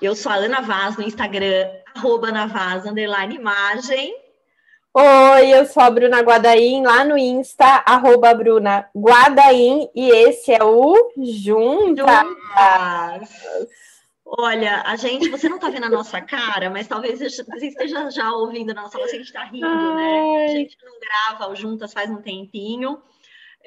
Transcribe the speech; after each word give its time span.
eu 0.00 0.14
sou 0.14 0.30
a 0.30 0.36
Ana 0.36 0.60
Vaz 0.60 0.96
no 0.96 1.02
Instagram, 1.02 1.68
arroba 1.94 2.28
Ana 2.28 2.46
Vaz, 2.46 2.86
underline 2.86 3.34
imagem. 3.34 4.14
Oi, 4.94 5.50
eu 5.50 5.66
sou 5.66 5.82
a 5.82 5.90
Bruna 5.90 6.20
Guadaim, 6.20 6.82
lá 6.82 7.04
no 7.04 7.16
Insta, 7.16 7.82
arroba 7.86 8.34
Bruna 8.34 8.88
Guadaim, 8.96 9.88
e 9.94 10.10
esse 10.10 10.52
é 10.52 10.62
o 10.64 11.12
Juntas. 11.16 12.06
Juntas. 12.06 13.28
Olha, 14.24 14.82
a 14.84 14.96
gente, 14.96 15.28
você 15.30 15.48
não 15.48 15.56
está 15.56 15.70
vendo 15.70 15.86
a 15.86 15.90
nossa 15.90 16.20
cara, 16.20 16.68
mas 16.68 16.86
talvez 16.86 17.18
você 17.18 17.42
esteja 17.66 18.10
já 18.10 18.32
ouvindo 18.32 18.70
a 18.70 18.74
nossa 18.74 18.98
voz, 18.98 19.10
a 19.10 19.16
gente 19.16 19.26
está 19.26 19.44
rindo, 19.44 19.94
né? 19.94 20.44
A 20.44 20.48
gente 20.48 20.76
não 20.84 20.92
grava 21.00 21.50
o 21.50 21.56
Juntas 21.56 21.92
faz 21.92 22.10
um 22.10 22.20
tempinho. 22.20 23.00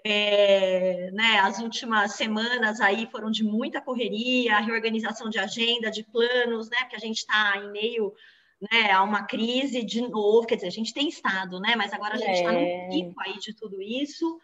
É, 0.04 1.12
né, 1.12 1.40
as 1.40 1.60
últimas 1.60 2.14
semanas 2.14 2.82
aí 2.82 3.08
foram 3.12 3.30
de 3.30 3.44
muita 3.44 3.80
correria, 3.80 4.60
reorganização 4.60 5.30
de 5.30 5.38
agenda, 5.38 5.92
de 5.92 6.04
planos, 6.04 6.70
né? 6.70 6.78
Porque 6.80 6.96
a 6.96 7.00
gente 7.00 7.18
está 7.18 7.58
em 7.58 7.72
meio 7.72 8.14
né, 8.62 8.92
a 8.92 9.04
uma 9.04 9.24
crise 9.24 9.84
de 9.84 10.02
novo, 10.02 10.46
quer 10.46 10.56
dizer, 10.56 10.68
a 10.68 10.72
gente 10.72 10.94
tem 10.94 11.08
estado, 11.08 11.60
né? 11.60 11.76
Mas 11.76 11.94
agora 11.94 12.16
a 12.16 12.18
gente 12.18 12.32
está 12.32 12.54
é. 12.54 12.88
no 12.88 12.90
pico 12.90 13.22
aí 13.22 13.40
de 13.40 13.54
tudo 13.56 13.82
isso. 13.82 14.40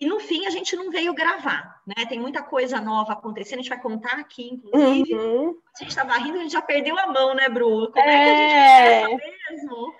E 0.00 0.06
no 0.06 0.20
fim 0.20 0.46
a 0.46 0.50
gente 0.50 0.76
não 0.76 0.90
veio 0.90 1.12
gravar, 1.12 1.82
né? 1.86 2.06
Tem 2.08 2.20
muita 2.20 2.42
coisa 2.42 2.80
nova 2.80 3.14
acontecendo, 3.14 3.58
a 3.58 3.62
gente 3.62 3.68
vai 3.68 3.80
contar 3.80 4.12
aqui, 4.12 4.50
inclusive. 4.52 5.14
Uhum. 5.14 5.58
A 5.74 5.78
gente 5.78 5.88
estava 5.90 6.16
rindo, 6.18 6.38
a 6.38 6.42
gente 6.42 6.52
já 6.52 6.62
perdeu 6.62 6.96
a 6.98 7.06
mão, 7.08 7.34
né, 7.34 7.48
Bru? 7.48 7.90
Como 7.90 8.08
é, 8.08 9.02
é 9.02 9.06
que 9.06 9.12
a 9.12 9.16
gente 9.16 9.24
é. 9.24 9.52
mesmo? 9.52 9.94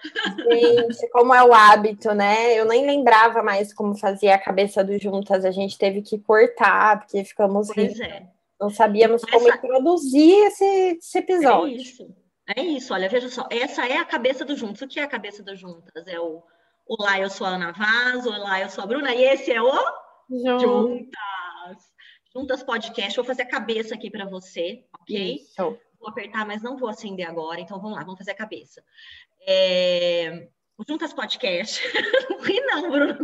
Gente, 0.88 1.10
como 1.10 1.34
é 1.34 1.42
o 1.42 1.52
hábito, 1.52 2.14
né? 2.14 2.54
Eu 2.54 2.64
nem 2.64 2.86
lembrava 2.86 3.42
mais 3.42 3.74
como 3.74 3.96
fazia 3.96 4.34
a 4.34 4.38
cabeça 4.38 4.84
do 4.84 4.96
Juntas, 4.98 5.44
a 5.44 5.50
gente 5.50 5.76
teve 5.76 6.00
que 6.02 6.18
cortar, 6.18 7.00
porque 7.00 7.24
ficamos 7.24 7.68
pois 7.68 7.92
rindo. 7.92 8.02
É. 8.02 8.28
Não 8.60 8.70
sabíamos 8.70 9.22
Essa... 9.22 9.32
como 9.32 9.48
introduzir 9.48 10.46
esse, 10.46 10.64
esse 10.98 11.18
episódio. 11.18 11.76
É 11.76 11.80
isso. 11.80 12.16
É 12.56 12.62
isso, 12.62 12.94
olha, 12.94 13.10
veja 13.10 13.28
só, 13.28 13.46
essa 13.50 13.86
é 13.86 13.98
a 13.98 14.04
cabeça 14.04 14.42
do 14.44 14.56
Juntas. 14.56 14.80
O 14.80 14.88
que 14.88 14.98
é 14.98 15.02
a 15.02 15.08
cabeça 15.08 15.42
do 15.42 15.54
Juntas? 15.54 16.06
É 16.06 16.18
o 16.18 16.42
Olá, 16.88 17.20
eu 17.20 17.28
sou 17.28 17.46
a 17.46 17.50
Ana 17.50 17.70
Vaz, 17.70 18.26
olá, 18.26 18.62
eu 18.62 18.70
sou 18.70 18.82
a 18.82 18.86
Bruna, 18.86 19.14
e 19.14 19.22
esse 19.22 19.52
é 19.52 19.60
o 19.60 19.70
Juntas. 20.30 21.12
Juntas 22.32 22.62
Podcast. 22.62 23.14
Vou 23.14 23.26
fazer 23.26 23.42
a 23.42 23.48
cabeça 23.48 23.94
aqui 23.94 24.10
para 24.10 24.24
você, 24.24 24.86
ok? 24.98 25.34
Isso. 25.34 25.78
Vou 26.00 26.08
apertar, 26.08 26.46
mas 26.46 26.62
não 26.62 26.78
vou 26.78 26.88
acender 26.88 27.28
agora, 27.28 27.60
então 27.60 27.78
vamos 27.78 27.94
lá, 27.94 28.04
vamos 28.04 28.16
fazer 28.16 28.30
a 28.30 28.36
cabeça. 28.36 28.82
É... 29.46 30.48
Juntas 30.88 31.12
Podcast. 31.12 31.82
não 32.30 32.40
ri, 32.40 32.58
não, 32.62 32.90
Bruno 32.90 33.18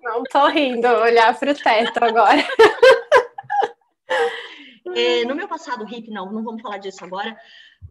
Não 0.00 0.22
tô 0.22 0.46
rindo, 0.46 0.86
olhar 0.86 1.36
para 1.36 1.50
o 1.50 1.54
teto 1.56 2.04
agora. 2.04 2.38
é, 4.94 5.24
no 5.24 5.34
meu 5.34 5.48
passado 5.48 5.84
hip, 5.92 6.08
não, 6.08 6.30
não 6.30 6.44
vamos 6.44 6.62
falar 6.62 6.78
disso 6.78 7.04
agora. 7.04 7.36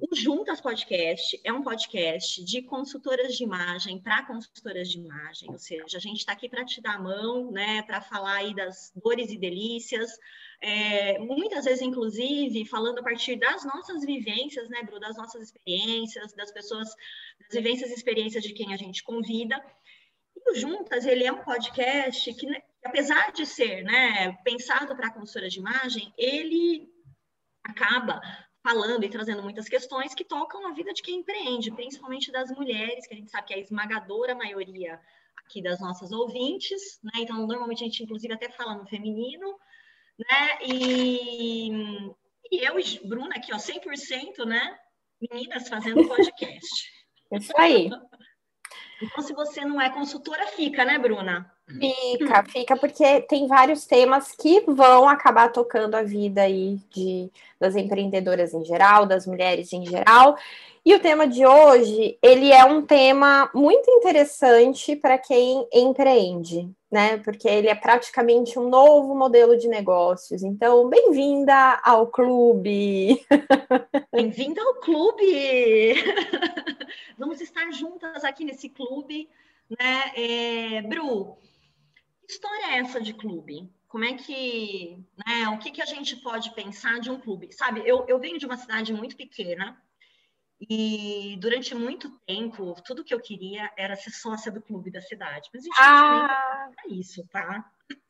O 0.04 0.16
Juntas 0.16 0.60
Podcast 0.60 1.40
é 1.44 1.54
um 1.54 1.62
podcast 1.62 2.44
de 2.44 2.64
consultoras 2.64 3.38
de 3.38 3.44
imagem 3.44 4.02
para 4.02 4.26
consultoras 4.26 4.90
de 4.90 4.98
imagem, 4.98 5.52
ou 5.52 5.60
seja, 5.60 5.96
a 5.98 6.00
gente 6.00 6.18
está 6.18 6.32
aqui 6.32 6.50
para 6.50 6.66
te 6.66 6.82
dar 6.82 6.96
a 6.96 7.00
mão, 7.00 7.52
né, 7.52 7.84
para 7.84 8.02
falar 8.02 8.38
aí 8.38 8.56
das 8.56 8.92
dores 8.96 9.30
e 9.30 9.38
delícias, 9.38 10.10
é, 10.60 11.20
muitas 11.20 11.66
vezes, 11.66 11.84
inclusive, 11.84 12.66
falando 12.66 12.98
a 12.98 13.04
partir 13.04 13.36
das 13.36 13.64
nossas 13.64 14.04
vivências, 14.04 14.68
né, 14.70 14.82
Bru, 14.82 15.00
das 15.00 15.16
nossas 15.18 15.44
experiências, 15.44 16.34
das 16.34 16.52
pessoas, 16.52 16.90
das 17.40 17.54
vivências 17.54 17.92
e 17.92 17.94
experiências 17.94 18.44
de 18.44 18.54
quem 18.54 18.74
a 18.74 18.78
gente 18.78 19.04
convida. 19.04 19.64
E 20.36 20.52
o 20.52 20.56
Juntas, 20.56 21.06
ele 21.06 21.26
é 21.26 21.32
um 21.32 21.44
podcast 21.44 22.34
que, 22.34 22.48
né, 22.48 22.60
apesar 22.84 23.32
de 23.34 23.46
ser, 23.46 23.84
né, 23.84 24.32
pensado 24.44 24.96
para 24.96 25.14
consultoras 25.14 25.54
de 25.54 25.60
imagem, 25.60 26.12
ele 26.18 26.90
acaba 27.64 28.20
falando 28.64 29.04
e 29.04 29.10
trazendo 29.10 29.42
muitas 29.42 29.68
questões 29.68 30.14
que 30.14 30.24
tocam 30.24 30.68
a 30.68 30.74
vida 30.74 30.94
de 30.94 31.02
quem 31.02 31.20
empreende, 31.20 31.72
principalmente 31.72 32.32
das 32.32 32.52
mulheres, 32.52 33.08
que 33.08 33.14
a 33.14 33.18
gente 33.18 33.32
sabe 33.32 33.48
que 33.48 33.54
é 33.54 33.58
a 33.58 33.62
esmagadora 33.62 34.36
maioria 34.36 35.00
aqui 35.38 35.62
das 35.62 35.80
nossas 35.82 36.12
ouvintes, 36.12 37.00
né? 37.04 37.12
Então, 37.18 37.46
normalmente 37.48 37.84
a 37.84 37.88
gente, 37.88 38.04
inclusive, 38.04 38.34
até 38.34 38.50
fala 38.50 38.76
no 38.76 38.86
feminino, 38.86 39.58
né? 40.18 40.60
E, 40.64 41.70
e 42.52 42.66
eu 42.66 42.80
e 42.80 43.08
Bruna 43.08 43.36
aqui, 43.36 43.54
ó, 43.54 43.58
100%, 43.58 44.46
né? 44.46 44.78
Meninas 45.20 45.68
fazendo 45.68 46.08
podcast. 46.08 46.92
Isso 47.34 47.54
aí. 47.58 47.90
Então, 49.02 49.24
se 49.24 49.34
você 49.34 49.66
não 49.66 49.82
é 49.82 49.90
consultora, 49.90 50.46
fica, 50.48 50.86
né, 50.86 51.00
Bruna? 51.00 51.52
Fica, 51.68 52.44
fica, 52.44 52.76
porque 52.76 53.22
tem 53.22 53.48
vários 53.48 53.86
temas 53.86 54.32
que 54.34 54.62
vão 54.68 55.08
acabar 55.08 55.52
tocando 55.52 55.96
a 55.96 56.04
vida 56.04 56.42
aí 56.42 56.80
de, 56.90 57.32
das 57.60 57.76
empreendedoras 57.76 58.54
em 58.54 58.66
geral, 58.66 59.06
das 59.06 59.26
mulheres 59.26 59.72
em 59.72 59.86
geral. 59.86 60.38
E 60.84 60.96
o 60.96 61.00
tema 61.00 61.28
de 61.28 61.46
hoje, 61.46 62.18
ele 62.22 62.52
é 62.52 62.66
um 62.66 62.82
tema 62.82 63.50
muito 63.54 63.90
interessante 63.92 64.96
para 64.96 65.18
quem 65.18 65.68
empreende, 65.72 66.70
né? 66.92 67.18
Porque 67.18 67.48
ele 67.48 67.68
é 67.68 67.76
praticamente 67.76 68.58
um 68.58 68.68
novo 68.68 69.16
modelo 69.16 69.56
de 69.56 69.68
negócios. 69.68 70.42
Então, 70.44 70.90
bem-vinda 70.90 71.80
ao 71.84 72.08
clube! 72.08 73.24
Bem-vinda 74.12 74.62
ao 74.62 74.76
clube! 74.76 75.94
Vamos 77.18 77.40
estar 77.40 77.72
juntas 77.72 78.24
aqui 78.24 78.44
nesse 78.44 78.68
clube, 78.68 79.30
né? 79.70 80.12
É, 80.16 80.82
Bru, 80.82 81.38
história 82.32 82.66
é 82.68 82.78
essa 82.80 83.00
de 83.00 83.14
clube? 83.14 83.70
Como 83.88 84.06
é 84.06 84.14
que, 84.14 84.98
né? 85.26 85.50
O 85.50 85.58
que, 85.58 85.72
que 85.72 85.82
a 85.82 85.86
gente 85.86 86.16
pode 86.18 86.52
pensar 86.56 87.00
de 87.00 87.12
um 87.12 87.20
clube? 87.20 87.52
Sabe, 87.52 87.82
eu, 87.86 88.06
eu 88.08 88.20
venho 88.20 88.40
de 88.40 88.46
uma 88.46 88.58
cidade 88.58 88.94
muito 88.94 89.18
pequena, 89.18 89.78
e 90.70 91.38
durante 91.40 91.74
muito 91.74 92.10
tempo, 92.26 92.76
tudo 92.86 93.04
que 93.04 93.14
eu 93.14 93.20
queria 93.20 93.72
era 93.76 93.96
ser 93.96 94.12
sócia 94.12 94.52
do 94.52 94.62
clube 94.62 94.92
da 94.92 95.02
cidade. 95.02 95.50
Mas 95.52 95.64
a 95.64 95.66
gente 95.66 95.76
ah. 95.80 96.70
não 96.86 96.96
isso, 96.96 97.26
tá? 97.32 97.66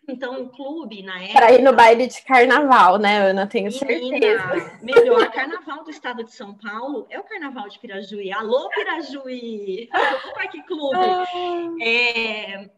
Então, 0.07 0.43
o 0.43 0.49
clube, 0.49 1.01
na 1.01 1.15
época. 1.23 1.33
Para 1.33 1.53
ir 1.53 1.61
no 1.61 1.73
baile 1.73 2.07
de 2.07 2.21
carnaval, 2.23 2.97
né? 2.97 3.31
Não 3.31 3.47
tenho 3.47 3.71
certeza. 3.71 4.79
Melhor 4.81 5.31
carnaval 5.31 5.85
do 5.85 5.91
estado 5.91 6.25
de 6.25 6.33
São 6.33 6.53
Paulo 6.53 7.07
é 7.09 7.17
o 7.17 7.23
carnaval 7.23 7.69
de 7.69 7.79
Pirajuí. 7.79 8.33
Alô, 8.33 8.69
Pirajuí! 8.69 9.87
Alô, 9.93 10.33
Parque 10.33 10.61
Clube! 10.63 10.97
É, 11.81 12.69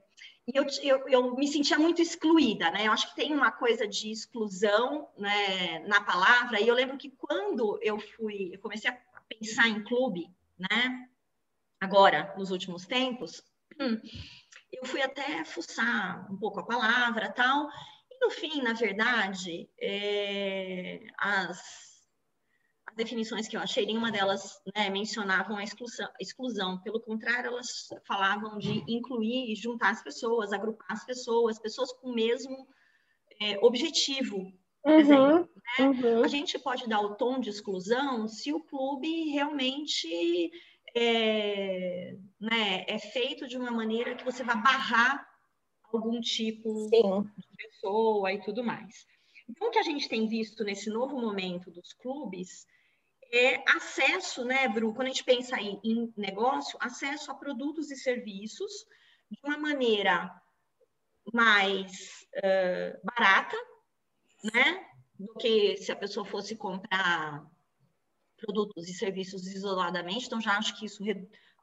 e 0.46 0.58
eu, 0.58 0.66
eu, 0.82 1.08
eu, 1.08 1.36
me 1.36 1.48
sentia 1.48 1.80
muito 1.80 2.02
excluída, 2.02 2.70
né? 2.70 2.88
Eu 2.88 2.92
acho 2.92 3.10
que 3.10 3.16
tem 3.16 3.34
uma 3.34 3.52
coisa 3.52 3.88
de 3.88 4.12
exclusão 4.12 5.08
né, 5.18 5.80
na 5.88 6.02
palavra. 6.02 6.60
E 6.60 6.68
eu 6.68 6.76
lembro 6.76 6.98
que 6.98 7.10
quando 7.12 7.80
eu 7.82 7.98
fui, 7.98 8.52
eu 8.54 8.60
comecei 8.60 8.90
a 8.90 9.00
pensar 9.30 9.70
em 9.70 9.84
clube, 9.84 10.30
né? 10.58 11.08
Agora, 11.80 12.34
nos 12.38 12.52
últimos 12.52 12.86
tempos, 12.86 13.42
eu 13.80 14.86
fui 14.86 15.02
até 15.02 15.46
fuçar 15.46 16.30
um 16.30 16.38
pouco 16.38 16.60
a 16.60 16.66
palavra 16.66 17.32
tal. 17.32 17.70
E 18.12 18.26
no 18.26 18.30
fim, 18.30 18.62
na 18.62 18.74
verdade, 18.74 19.70
é, 19.80 21.08
as, 21.18 21.93
as, 22.94 22.96
definições 22.96 23.48
que 23.48 23.58
eu 23.58 23.62
achei, 23.62 23.86
nenhuma 23.86 24.12
delas 24.12 24.62
né, 24.76 24.90
mencionavam 24.90 25.58
a 25.58 25.64
exclusão, 25.64 26.10
exclusão. 26.20 26.78
Pelo 26.80 27.00
contrário, 27.00 27.48
elas 27.48 27.90
falavam 28.08 28.58
de 28.58 28.84
incluir 28.88 29.52
e 29.52 29.56
juntar 29.56 29.92
as 29.92 30.04
pessoas, 30.04 30.54
agrupar 30.54 30.92
as 30.92 31.06
pessoas, 31.06 31.60
pessoas 31.60 31.92
com 31.94 32.10
o 32.10 32.16
mesmo 32.16 32.68
é, 33.42 33.58
objetivo, 33.66 34.52
Uhum, 34.86 35.00
exemplo, 35.00 35.50
né? 35.80 35.88
uhum. 35.88 36.24
A 36.26 36.28
gente 36.28 36.60
pode 36.60 36.90
dar 36.90 37.00
o 37.00 37.16
tom 37.16 37.40
de 37.40 37.50
exclusão 37.50 38.28
se 38.28 38.52
o 38.52 38.60
clube 38.60 39.30
realmente 39.30 40.52
é, 40.94 42.18
né, 42.40 42.84
é 42.86 43.00
feito 43.00 43.48
de 43.48 43.58
uma 43.58 43.72
maneira 43.72 44.14
que 44.14 44.26
você 44.26 44.44
vai 44.44 44.62
barrar 44.62 45.26
algum 45.86 46.20
tipo 46.20 46.90
Sim. 46.90 47.24
de 47.38 47.58
pessoa 47.58 48.34
e 48.34 48.42
tudo 48.42 48.62
mais. 48.62 49.06
Então, 49.50 49.70
o 49.70 49.72
que 49.72 49.80
a 49.80 49.84
gente 49.84 50.10
tem 50.10 50.28
visto 50.28 50.64
nesse 50.64 50.90
novo 50.90 51.20
momento 51.20 51.72
dos 51.72 51.94
clubes 51.94 52.66
é 53.34 53.64
acesso, 53.68 54.46
né, 54.46 54.68
Bru? 54.68 54.94
Quando 54.94 55.08
a 55.08 55.10
gente 55.10 55.24
pensa 55.24 55.60
em, 55.60 55.80
em 55.84 56.14
negócio, 56.16 56.78
acesso 56.80 57.32
a 57.32 57.36
produtos 57.36 57.90
e 57.90 57.98
serviços 57.98 58.72
de 59.30 59.40
uma 59.44 59.58
maneira 59.58 60.32
mais 61.34 62.28
uh, 62.38 63.00
barata, 63.04 63.58
né? 64.54 64.86
Do 65.18 65.34
que 65.36 65.78
se 65.78 65.92
a 65.92 65.96
pessoa 65.96 66.26
fosse 66.26 66.56
comprar 66.56 67.44
produtos 68.38 68.88
e 68.88 68.94
serviços 68.94 69.48
isoladamente. 69.48 70.28
Então, 70.28 70.40
já 70.40 70.58
acho 70.58 70.78
que 70.78 70.86
isso 70.86 71.04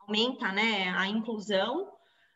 aumenta 0.00 0.50
né, 0.50 0.88
a 0.96 1.06
inclusão. 1.06 1.92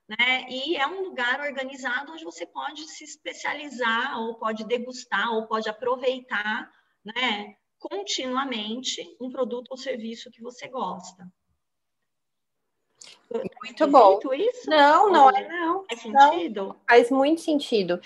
Né? 0.07 0.47
E 0.51 0.77
é 0.77 0.87
um 0.87 1.03
lugar 1.03 1.41
organizado 1.41 2.13
onde 2.13 2.25
você 2.25 2.47
pode 2.47 2.87
se 2.89 3.05
especializar, 3.05 4.21
ou 4.21 4.35
pode 4.35 4.65
degustar, 4.65 5.33
ou 5.33 5.47
pode 5.47 5.69
aproveitar 5.69 6.71
né, 7.05 7.57
continuamente 7.89 9.17
um 9.21 9.31
produto 9.31 9.69
ou 9.71 9.77
serviço 9.77 10.31
que 10.31 10.43
você 10.43 10.69
gosta. 10.69 11.27
Muito 13.63 13.87
bom. 13.89 14.19
Isso? 14.33 14.71
Não, 14.71 15.11
não 15.11 15.31
é 15.31 15.49
não. 15.49 15.85
Faz 15.87 16.01
sentido? 16.01 16.69
Não, 16.69 16.77
faz 16.89 17.11
muito 17.11 17.41
sentido. 17.41 18.01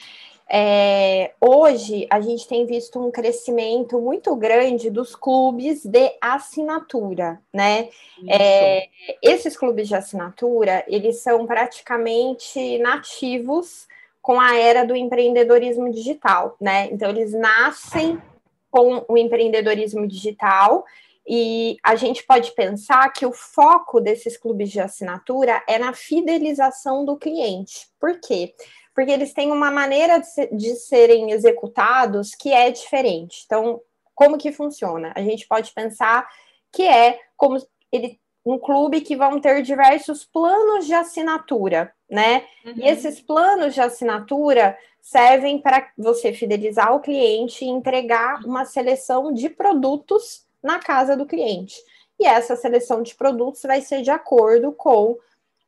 é, 0.50 1.34
hoje 1.40 2.06
a 2.10 2.20
gente 2.20 2.48
tem 2.48 2.64
visto 2.64 2.98
um 2.98 3.10
crescimento 3.10 4.00
muito 4.00 4.34
grande 4.34 4.90
dos 4.90 5.14
clubes 5.14 5.84
de 5.84 6.16
assinatura, 6.20 7.40
né? 7.52 7.90
É, 8.26 8.88
esses 9.22 9.56
clubes 9.56 9.88
de 9.88 9.94
assinatura, 9.94 10.84
eles 10.88 11.20
são 11.20 11.46
praticamente 11.46 12.78
nativos 12.78 13.86
com 14.22 14.40
a 14.40 14.56
era 14.56 14.84
do 14.84 14.96
empreendedorismo 14.96 15.90
digital, 15.90 16.56
né? 16.60 16.88
Então, 16.90 17.10
eles 17.10 17.32
nascem 17.32 18.20
com 18.70 19.04
o 19.08 19.16
empreendedorismo 19.16 20.06
digital 20.06 20.84
e 21.28 21.76
a 21.84 21.94
gente 21.94 22.24
pode 22.24 22.52
pensar 22.52 23.12
que 23.12 23.26
o 23.26 23.32
foco 23.32 24.00
desses 24.00 24.38
clubes 24.38 24.70
de 24.70 24.80
assinatura 24.80 25.62
é 25.68 25.78
na 25.78 25.92
fidelização 25.92 27.04
do 27.04 27.18
cliente. 27.18 27.86
Por 28.00 28.18
quê? 28.18 28.54
Porque 28.94 29.10
eles 29.10 29.34
têm 29.34 29.52
uma 29.52 29.70
maneira 29.70 30.18
de, 30.18 30.26
ser, 30.26 30.56
de 30.56 30.74
serem 30.76 31.30
executados 31.30 32.34
que 32.34 32.50
é 32.50 32.70
diferente. 32.70 33.42
Então, 33.44 33.78
como 34.14 34.38
que 34.38 34.50
funciona? 34.50 35.12
A 35.14 35.20
gente 35.20 35.46
pode 35.46 35.70
pensar 35.72 36.26
que 36.72 36.82
é 36.82 37.20
como 37.36 37.58
ele 37.92 38.18
um 38.52 38.58
clube 38.58 39.00
que 39.00 39.16
vão 39.16 39.40
ter 39.40 39.62
diversos 39.62 40.24
planos 40.24 40.86
de 40.86 40.94
assinatura, 40.94 41.92
né? 42.08 42.44
Uhum. 42.64 42.74
E 42.76 42.88
esses 42.88 43.20
planos 43.20 43.74
de 43.74 43.80
assinatura 43.80 44.76
servem 45.00 45.58
para 45.58 45.88
você 45.96 46.32
fidelizar 46.32 46.94
o 46.94 47.00
cliente 47.00 47.64
e 47.64 47.68
entregar 47.68 48.44
uma 48.44 48.64
seleção 48.64 49.32
de 49.32 49.48
produtos 49.48 50.46
na 50.62 50.78
casa 50.78 51.16
do 51.16 51.26
cliente. 51.26 51.76
E 52.18 52.26
essa 52.26 52.56
seleção 52.56 53.02
de 53.02 53.14
produtos 53.14 53.62
vai 53.62 53.80
ser 53.80 54.02
de 54.02 54.10
acordo 54.10 54.72
com 54.72 55.16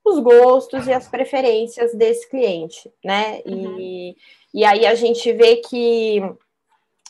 os 0.05 0.19
gostos 0.19 0.87
e 0.87 0.93
as 0.93 1.07
preferências 1.07 1.95
desse 1.95 2.29
cliente, 2.29 2.91
né? 3.05 3.43
Uhum. 3.47 3.79
E, 3.79 4.17
e 4.55 4.65
aí 4.65 4.87
a 4.87 4.95
gente 4.95 5.33
vê 5.33 5.57
que 5.57 6.23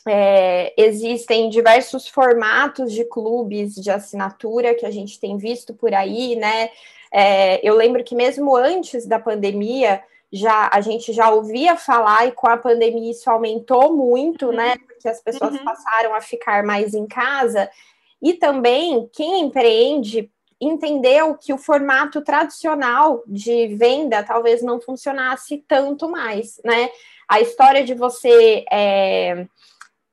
é, 0.07 0.73
existem 0.77 1.49
diversos 1.49 2.07
formatos 2.07 2.91
de 2.91 3.05
clubes 3.05 3.75
de 3.75 3.91
assinatura 3.91 4.75
que 4.75 4.85
a 4.85 4.91
gente 4.91 5.19
tem 5.19 5.37
visto 5.37 5.73
por 5.73 5.93
aí, 5.93 6.35
né? 6.35 6.69
É, 7.11 7.59
eu 7.67 7.75
lembro 7.75 8.03
que 8.03 8.15
mesmo 8.15 8.55
antes 8.55 9.05
da 9.05 9.19
pandemia, 9.19 10.01
já 10.31 10.69
a 10.71 10.79
gente 10.79 11.11
já 11.11 11.29
ouvia 11.29 11.75
falar 11.75 12.27
e 12.27 12.31
com 12.31 12.47
a 12.47 12.57
pandemia 12.57 13.11
isso 13.11 13.29
aumentou 13.29 13.95
muito, 13.95 14.47
uhum. 14.47 14.53
né? 14.53 14.75
Porque 14.87 15.07
as 15.07 15.21
pessoas 15.21 15.53
uhum. 15.53 15.63
passaram 15.63 16.15
a 16.15 16.21
ficar 16.21 16.63
mais 16.63 16.93
em 16.93 17.05
casa. 17.05 17.69
E 18.21 18.33
também 18.33 19.09
quem 19.13 19.41
empreende 19.41 20.31
entendeu 20.59 21.35
que 21.35 21.51
o 21.51 21.57
formato 21.57 22.21
tradicional 22.21 23.23
de 23.25 23.75
venda 23.75 24.23
talvez 24.23 24.61
não 24.61 24.79
funcionasse 24.79 25.63
tanto 25.67 26.07
mais, 26.07 26.61
né? 26.63 26.89
A 27.27 27.41
história 27.41 27.83
de 27.83 27.95
você 27.95 28.63
é, 28.71 29.47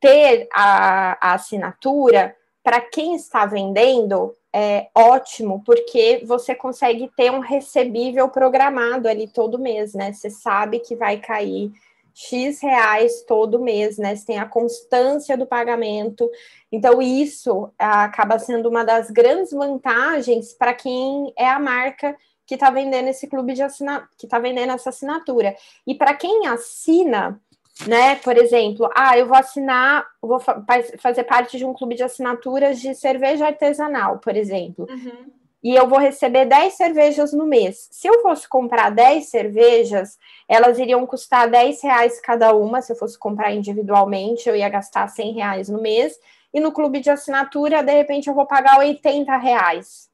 ter 0.00 0.48
a, 0.52 1.30
a 1.30 1.34
assinatura 1.34 2.34
para 2.62 2.80
quem 2.80 3.14
está 3.14 3.46
vendendo 3.46 4.34
é 4.52 4.88
ótimo, 4.94 5.62
porque 5.64 6.22
você 6.26 6.54
consegue 6.54 7.10
ter 7.16 7.30
um 7.30 7.40
recebível 7.40 8.28
programado 8.28 9.08
ali 9.08 9.28
todo 9.28 9.58
mês, 9.58 9.94
né? 9.94 10.12
Você 10.12 10.30
sabe 10.30 10.80
que 10.80 10.96
vai 10.96 11.18
cair 11.18 11.70
X 12.14 12.60
reais 12.60 13.22
todo 13.22 13.60
mês, 13.60 13.96
né? 13.96 14.16
Você 14.16 14.26
tem 14.26 14.38
a 14.38 14.46
constância 14.46 15.36
do 15.36 15.46
pagamento. 15.46 16.28
Então, 16.72 17.00
isso 17.00 17.70
acaba 17.78 18.38
sendo 18.38 18.68
uma 18.68 18.84
das 18.84 19.10
grandes 19.10 19.52
vantagens 19.52 20.52
para 20.52 20.74
quem 20.74 21.32
é 21.36 21.48
a 21.48 21.60
marca 21.60 22.16
que 22.44 22.54
está 22.54 22.70
vendendo 22.70 23.08
esse 23.08 23.28
clube 23.28 23.52
de 23.52 23.62
assinatura, 23.62 24.08
que 24.18 24.26
está 24.26 24.38
vendendo 24.38 24.72
essa 24.72 24.88
assinatura. 24.88 25.54
E 25.86 25.94
para 25.94 26.14
quem 26.14 26.46
assina, 26.46 27.40
né? 27.86 28.16
Por 28.16 28.36
exemplo, 28.36 28.90
ah, 28.94 29.16
eu 29.16 29.26
vou 29.26 29.36
assinar, 29.36 30.06
vou 30.20 30.40
fa 30.40 30.62
fazer 30.98 31.24
parte 31.24 31.58
de 31.58 31.64
um 31.64 31.72
clube 31.72 31.94
de 31.94 32.02
assinaturas 32.02 32.80
de 32.80 32.94
cerveja 32.94 33.46
artesanal, 33.46 34.18
por 34.18 34.36
exemplo. 34.36 34.86
Uhum. 34.90 35.30
E 35.62 35.74
eu 35.74 35.88
vou 35.88 35.98
receber 35.98 36.46
10 36.46 36.74
cervejas 36.74 37.32
no 37.32 37.44
mês. 37.44 37.88
Se 37.90 38.06
eu 38.06 38.22
fosse 38.22 38.48
comprar 38.48 38.90
10 38.90 39.28
cervejas, 39.28 40.16
elas 40.48 40.78
iriam 40.78 41.04
custar 41.04 41.50
10 41.50 41.82
reais 41.82 42.20
cada 42.20 42.54
uma. 42.54 42.80
Se 42.80 42.92
eu 42.92 42.96
fosse 42.96 43.18
comprar 43.18 43.52
individualmente, 43.52 44.48
eu 44.48 44.54
ia 44.54 44.68
gastar 44.68 45.08
100 45.08 45.32
reais 45.32 45.68
no 45.68 45.82
mês. 45.82 46.16
E 46.54 46.60
no 46.60 46.72
clube 46.72 47.00
de 47.00 47.10
assinatura, 47.10 47.82
de 47.82 47.92
repente, 47.92 48.28
eu 48.28 48.34
vou 48.34 48.46
pagar 48.46 48.78
80 48.78 49.36
reais. 49.36 50.08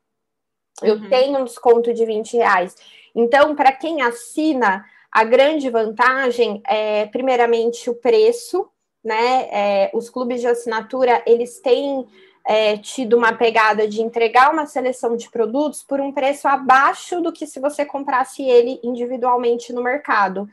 Eu 0.82 0.96
uhum. 0.96 1.08
tenho 1.08 1.38
um 1.38 1.44
desconto 1.44 1.92
de 1.92 2.04
20 2.04 2.38
reais. 2.38 2.74
Então, 3.14 3.54
para 3.54 3.70
quem 3.70 4.02
assina, 4.02 4.84
a 5.14 5.22
grande 5.22 5.70
vantagem 5.70 6.60
é, 6.66 7.06
primeiramente, 7.06 7.88
o 7.88 7.94
preço, 7.94 8.68
né? 9.02 9.48
É, 9.52 9.90
os 9.94 10.10
clubes 10.10 10.40
de 10.40 10.48
assinatura, 10.48 11.22
eles 11.24 11.60
têm 11.60 12.04
é, 12.44 12.76
tido 12.78 13.16
uma 13.16 13.32
pegada 13.32 13.86
de 13.86 14.02
entregar 14.02 14.52
uma 14.52 14.66
seleção 14.66 15.16
de 15.16 15.30
produtos 15.30 15.84
por 15.84 16.00
um 16.00 16.10
preço 16.10 16.48
abaixo 16.48 17.20
do 17.20 17.32
que 17.32 17.46
se 17.46 17.60
você 17.60 17.86
comprasse 17.86 18.42
ele 18.42 18.80
individualmente 18.82 19.72
no 19.72 19.84
mercado. 19.84 20.48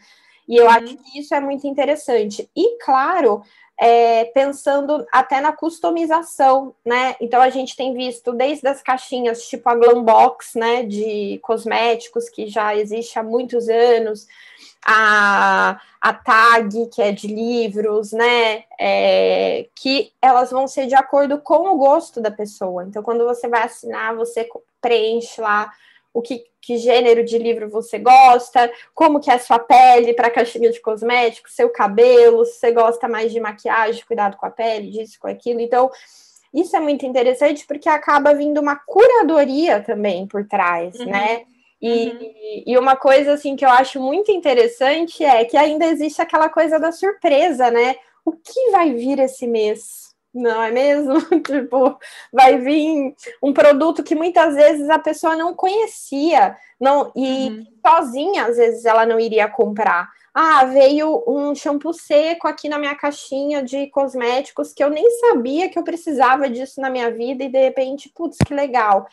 E 0.47 0.57
eu 0.57 0.65
uhum. 0.65 0.71
acho 0.71 0.97
que 0.97 1.19
isso 1.19 1.33
é 1.33 1.39
muito 1.39 1.65
interessante. 1.65 2.47
E, 2.55 2.77
claro, 2.83 3.41
é, 3.83 4.25
pensando 4.25 5.07
até 5.12 5.42
na 5.42 5.51
customização, 5.51 6.75
né? 6.86 7.16
Então 7.19 7.42
a 7.42 7.50
gente 7.50 7.75
tem 7.75 7.95
visto 7.95 8.31
desde 8.31 8.68
as 8.68 8.80
caixinhas 8.80 9.48
tipo 9.48 9.68
a 9.68 9.74
Glambox, 9.74 10.54
né, 10.54 10.83
de 10.83 11.39
cosméticos 11.42 12.30
que 12.30 12.45
já 12.45 12.75
existe 12.75 13.18
há 13.18 13.24
muitos 13.24 13.68
anos, 13.68 14.28
a, 14.86 15.81
a 16.00 16.13
tag, 16.13 16.89
que 16.94 17.01
é 17.01 17.12
de 17.12 17.25
livros, 17.25 18.12
né? 18.12 18.66
É, 18.80 19.66
que 19.74 20.12
elas 20.22 20.51
vão 20.51 20.68
ser 20.68 20.86
de 20.86 20.94
acordo 20.94 21.39
com 21.39 21.74
o 21.74 21.78
gosto 21.78 22.22
da 22.22 22.30
pessoa. 22.30 22.83
Então, 22.83 23.01
quando 23.01 23.25
você 23.25 23.48
vai 23.48 23.63
assinar, 23.63 24.16
você 24.16 24.48
preenche 24.80 25.42
lá 25.42 25.72
o 26.13 26.21
que, 26.21 26.43
que 26.61 26.77
gênero 26.77 27.23
de 27.23 27.37
livro 27.37 27.69
você 27.69 27.97
gosta, 27.97 28.71
como 28.93 29.19
que 29.19 29.31
é 29.31 29.35
a 29.35 29.39
sua 29.39 29.59
pele 29.59 30.13
para 30.13 30.27
a 30.27 30.31
caixinha 30.31 30.69
de 30.69 30.81
cosméticos, 30.81 31.55
seu 31.55 31.69
cabelo, 31.69 32.45
se 32.45 32.59
você 32.59 32.71
gosta 32.71 33.07
mais 33.07 33.31
de 33.31 33.39
maquiagem, 33.39 34.03
cuidado 34.05 34.37
com 34.37 34.45
a 34.45 34.51
pele, 34.51 34.91
disso, 34.91 35.17
com 35.19 35.27
aquilo. 35.27 35.59
Então, 35.59 35.89
isso 36.53 36.75
é 36.75 36.79
muito 36.79 37.05
interessante 37.05 37.65
porque 37.65 37.87
acaba 37.87 38.33
vindo 38.33 38.59
uma 38.59 38.75
curadoria 38.75 39.81
também 39.81 40.27
por 40.27 40.45
trás, 40.45 40.99
uhum. 40.99 41.05
né? 41.05 41.43
E, 41.81 42.09
uhum. 42.09 42.63
e 42.67 42.77
uma 42.77 42.95
coisa 42.95 43.33
assim 43.33 43.55
que 43.55 43.65
eu 43.65 43.69
acho 43.69 43.99
muito 43.99 44.31
interessante 44.31 45.23
é 45.23 45.43
que 45.45 45.57
ainda 45.57 45.85
existe 45.85 46.21
aquela 46.21 46.47
coisa 46.47 46.80
da 46.80 46.91
surpresa, 46.91 47.71
né? 47.71 47.95
O 48.23 48.33
que 48.33 48.69
vai 48.69 48.94
vir 48.94 49.18
esse 49.18 49.47
mês? 49.47 50.10
Não 50.33 50.61
é 50.61 50.71
mesmo? 50.71 51.19
tipo, 51.42 51.97
vai 52.31 52.57
vir 52.57 53.14
um 53.42 53.54
produto 53.54 54.04
que 54.04 54.16
muitas 54.16 54.56
vezes 54.56 54.90
a 54.90 54.97
pessoa 54.97 55.35
não 55.35 55.54
conhecia, 55.54 56.56
não 56.80 57.11
e 57.16 57.50
uhum. 57.50 57.66
sozinha 57.85 58.45
às 58.45 58.57
vezes 58.57 58.85
ela 58.85 59.06
não 59.06 59.19
iria 59.19 59.47
comprar. 59.50 60.09
Ah, 60.33 60.64
veio 60.64 61.23
um 61.28 61.54
shampoo 61.54 61.92
seco 61.92 62.47
aqui 62.47 62.69
na 62.69 62.80
minha 62.80 62.95
caixinha 62.95 63.61
de 63.61 63.88
cosméticos 63.88 64.73
que 64.73 64.81
eu 64.81 64.90
nem 64.90 65.06
sabia 65.19 65.69
que 65.69 65.78
eu 65.78 65.83
precisava 65.83 66.50
disso 66.50 66.80
na 66.80 66.90
minha 66.90 67.11
vida 67.11 67.44
e 67.44 67.50
de 67.50 67.59
repente, 67.59 68.09
putz, 68.16 68.38
que 68.38 68.54
legal 68.54 69.07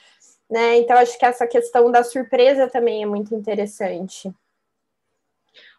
né? 0.50 0.78
Então, 0.78 0.96
acho 0.96 1.18
que 1.18 1.26
essa 1.26 1.46
questão 1.46 1.90
da 1.90 2.02
surpresa 2.02 2.68
também 2.68 3.02
é 3.02 3.06
muito 3.06 3.34
interessante. 3.34 4.32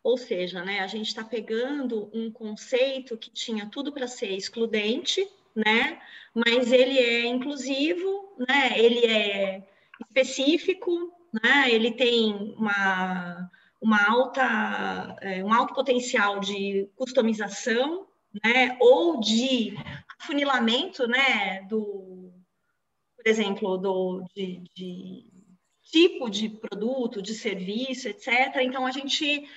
Ou 0.04 0.18
seja, 0.18 0.64
né, 0.64 0.80
a 0.80 0.88
gente 0.88 1.08
está 1.08 1.24
pegando 1.24 2.10
um 2.14 2.32
conceito 2.32 3.18
que 3.18 3.30
tinha 3.30 3.66
tudo 3.68 3.92
para 3.92 4.08
ser 4.08 4.32
excludente, 4.32 5.28
né? 5.56 6.02
Mas 6.34 6.72
ele 6.72 6.98
é 6.98 7.26
inclusivo, 7.26 8.36
né? 8.48 8.80
Ele 8.80 9.06
é 9.06 9.68
específico, 10.00 11.12
né? 11.44 11.70
Ele 11.70 11.92
tem 11.92 12.34
uma, 12.58 13.50
uma 13.82 14.10
alta, 14.10 15.18
é, 15.22 15.44
um 15.44 15.54
alto 15.54 15.74
potencial 15.74 16.40
de 16.40 16.90
customização, 16.96 18.08
né? 18.44 18.78
Ou 18.80 19.20
de 19.20 19.76
afunilamento, 20.20 21.08
né? 21.08 21.62
Do, 21.64 22.32
por 23.18 23.28
exemplo, 23.28 23.78
do, 23.78 24.24
de, 24.34 24.64
de 24.74 25.26
tipo 25.84 26.30
de 26.30 26.50
produto, 26.50 27.22
de 27.22 27.34
serviço, 27.34 28.08
etc. 28.08 28.58
Então, 28.62 28.86
a 28.86 28.92
gente 28.92 29.48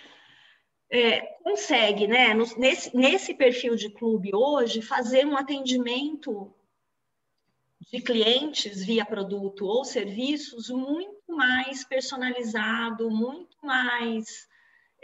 é, 0.93 1.23
consegue, 1.43 2.07
né, 2.07 2.35
no, 2.35 2.45
nesse, 2.59 2.95
nesse 2.95 3.33
perfil 3.33 3.75
de 3.75 3.89
clube 3.89 4.31
hoje, 4.35 4.83
fazer 4.83 5.27
um 5.27 5.39
atendimento 5.39 6.55
de 7.91 8.03
clientes 8.03 8.85
via 8.85 9.05
produto 9.05 9.65
ou 9.65 9.87
serviços 9.87 10.69
muito 10.69 11.35
mais 11.35 11.83
personalizado, 11.83 13.11
muito 13.11 13.57
mais. 13.63 14.47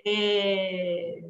É, 0.06 1.22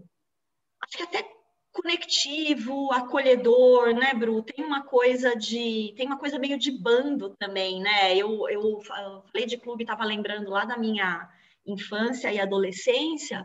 acho 0.83 0.97
que 0.97 1.03
até 1.05 1.25
conectivo, 1.73 2.93
acolhedor, 2.93 3.95
né, 3.95 4.12
Bru? 4.12 4.43
Tem 4.43 4.65
uma 4.65 4.83
coisa 4.83 5.37
de, 5.37 5.95
tem 5.97 6.07
uma 6.07 6.19
coisa 6.19 6.37
meio 6.37 6.59
de 6.59 6.73
bando 6.73 7.31
também, 7.38 7.81
né? 7.81 8.17
Eu, 8.17 8.49
eu 8.49 8.81
falei 8.81 9.47
de 9.47 9.57
clube, 9.57 9.85
estava 9.85 10.05
lembrando 10.05 10.50
lá 10.50 10.65
da 10.65 10.77
minha 10.77 11.29
infância 11.65 12.33
e 12.33 12.41
adolescência, 12.41 13.45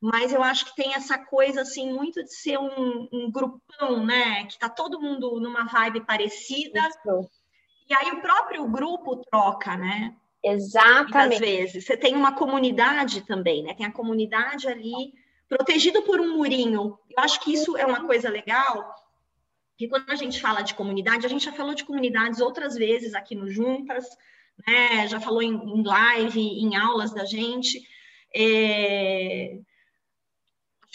mas 0.00 0.32
eu 0.32 0.42
acho 0.42 0.66
que 0.66 0.76
tem 0.76 0.94
essa 0.94 1.18
coisa 1.18 1.62
assim 1.62 1.92
muito 1.92 2.22
de 2.22 2.34
ser 2.34 2.58
um, 2.58 3.08
um 3.12 3.30
grupão, 3.30 4.04
né? 4.04 4.44
Que 4.44 4.58
tá 4.58 4.68
todo 4.68 5.00
mundo 5.00 5.40
numa 5.40 5.64
vibe 5.64 6.04
parecida. 6.04 6.80
Isso. 6.80 7.30
E 7.88 7.94
aí 7.94 8.10
o 8.12 8.20
próprio 8.20 8.66
grupo 8.68 9.16
troca, 9.16 9.76
né? 9.76 10.14
Exatamente. 10.42 11.34
Às 11.34 11.38
vezes 11.38 11.84
você 11.86 11.96
tem 11.96 12.14
uma 12.14 12.32
comunidade 12.32 13.22
também, 13.22 13.62
né? 13.62 13.74
Tem 13.74 13.86
a 13.86 13.92
comunidade 13.92 14.68
ali 14.68 15.14
protegido 15.48 16.02
por 16.02 16.20
um 16.20 16.36
murinho. 16.36 16.98
Eu 17.10 17.22
acho 17.22 17.40
que 17.40 17.52
isso 17.54 17.76
é 17.76 17.86
uma 17.86 18.04
coisa 18.06 18.28
legal. 18.28 18.94
Que 19.78 19.88
quando 19.88 20.10
a 20.10 20.16
gente 20.16 20.40
fala 20.40 20.62
de 20.62 20.74
comunidade, 20.74 21.24
a 21.26 21.28
gente 21.28 21.44
já 21.44 21.52
falou 21.52 21.74
de 21.74 21.84
comunidades 21.84 22.40
outras 22.40 22.74
vezes 22.74 23.14
aqui 23.14 23.34
no 23.34 23.50
Juntas, 23.50 24.04
né? 24.66 25.08
Já 25.08 25.18
falou 25.18 25.42
em, 25.42 25.54
em 25.54 25.82
live, 25.82 26.40
em 26.40 26.76
aulas 26.76 27.12
da 27.12 27.24
gente. 27.24 27.80
É 28.34 29.58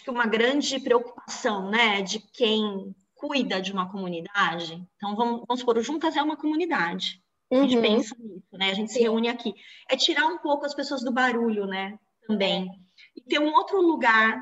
que 0.10 0.16
uma 0.16 0.26
grande 0.26 0.80
preocupação, 0.80 1.70
né, 1.70 2.02
de 2.02 2.20
quem 2.20 2.96
cuida 3.14 3.62
de 3.62 3.72
uma 3.72 3.92
comunidade. 3.92 4.84
Então, 4.96 5.16
vamos, 5.16 5.44
vamos 5.48 5.60
supor, 5.60 5.78
o 5.78 5.84
Juntas 5.84 6.16
é 6.16 6.24
uma 6.24 6.36
comunidade. 6.36 7.22
A 7.52 7.56
gente 7.56 7.76
uhum. 7.76 7.82
pensa 7.82 8.16
nisso, 8.20 8.48
né? 8.54 8.72
A 8.72 8.74
gente 8.74 8.92
se 8.92 9.00
reúne 9.00 9.28
aqui. 9.28 9.54
É 9.90 9.96
tirar 9.96 10.26
um 10.28 10.38
pouco 10.38 10.66
as 10.66 10.74
pessoas 10.74 11.04
do 11.04 11.12
barulho, 11.12 11.66
né? 11.66 11.98
Também. 12.28 12.70
E 13.16 13.22
ter 13.22 13.40
um 13.40 13.52
outro 13.54 13.82
lugar 13.82 14.40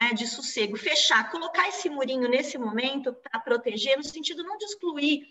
né, 0.00 0.12
de 0.14 0.26
sossego, 0.26 0.76
fechar, 0.76 1.30
colocar 1.30 1.68
esse 1.68 1.88
murinho 1.88 2.28
nesse 2.28 2.58
momento 2.58 3.12
para 3.14 3.40
proteger, 3.40 3.96
no 3.96 4.04
sentido 4.04 4.42
não 4.42 4.56
de 4.58 4.66
excluir 4.66 5.22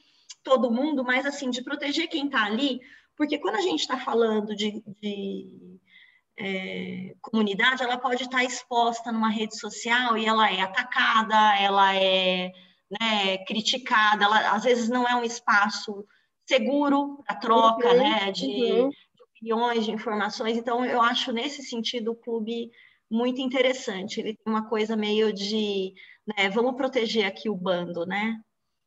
todo 0.44 0.72
mundo, 0.72 1.04
mas 1.04 1.26
assim, 1.26 1.50
de 1.50 1.64
proteger 1.64 2.08
quem 2.08 2.26
está 2.26 2.46
ali, 2.46 2.80
porque 3.16 3.38
quando 3.38 3.56
a 3.56 3.62
gente 3.62 3.82
está 3.82 4.00
falando 4.00 4.56
de, 4.56 4.84
de 5.00 5.80
é, 6.38 7.16
comunidade, 7.22 7.84
ela 7.84 7.98
pode 7.98 8.24
estar 8.24 8.44
exposta 8.44 9.12
numa 9.12 9.30
rede 9.30 9.58
social 9.58 10.18
e 10.18 10.26
ela 10.26 10.52
é 10.52 10.62
atacada, 10.62 11.56
ela 11.60 11.96
é 11.96 12.52
né, 12.90 13.38
criticada, 13.46 14.26
ela 14.26 14.52
às 14.52 14.64
vezes 14.64 14.90
não 14.90 15.08
é 15.08 15.16
um 15.16 15.24
espaço 15.24 16.06
seguro 16.46 17.24
para 17.26 17.36
troca 17.36 17.90
uhum, 17.90 17.98
né, 17.98 18.32
de, 18.32 18.46
uhum. 18.46 18.90
de, 18.90 19.24
opiniões, 19.24 19.86
de 19.86 19.92
informações. 19.92 20.58
Então, 20.58 20.84
eu 20.84 21.02
acho 21.02 21.32
nesse 21.32 21.64
sentido 21.64 22.12
o 22.12 22.16
clube 22.16 22.70
muito 23.10 23.42
interessante. 23.42 24.20
Ele 24.20 24.36
tem 24.36 24.54
uma 24.54 24.68
coisa 24.68 24.96
meio 24.96 25.32
de 25.32 25.94
né, 26.26 26.50
vamos 26.50 26.76
proteger 26.76 27.26
aqui 27.26 27.50
o 27.50 27.56
bando, 27.56 28.06
né? 28.06 28.40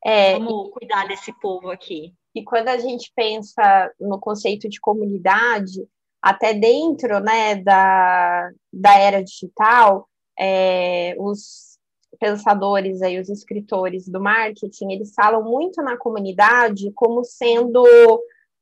É, 0.04 0.32
vamos 0.34 0.70
cuidar 0.70 1.08
desse 1.08 1.32
povo 1.40 1.70
aqui. 1.70 2.14
E 2.34 2.42
quando 2.42 2.68
a 2.68 2.78
gente 2.78 3.10
pensa 3.14 3.90
no 3.98 4.18
conceito 4.18 4.68
de 4.68 4.80
comunidade, 4.80 5.88
até 6.24 6.54
dentro 6.54 7.20
né, 7.20 7.56
da, 7.56 8.50
da 8.72 8.98
era 8.98 9.22
digital, 9.22 10.08
é, 10.40 11.14
os 11.18 11.78
pensadores, 12.18 13.02
aí, 13.02 13.20
os 13.20 13.28
escritores 13.28 14.08
do 14.08 14.22
marketing, 14.22 14.92
eles 14.92 15.12
falam 15.14 15.44
muito 15.44 15.82
na 15.82 15.98
comunidade 15.98 16.90
como 16.94 17.22
sendo 17.22 17.84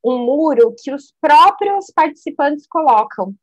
um 0.03 0.17
muro 0.17 0.75
que 0.77 0.93
os 0.93 1.13
próprios 1.21 1.89
participantes 1.95 2.67
colocam, 2.67 3.33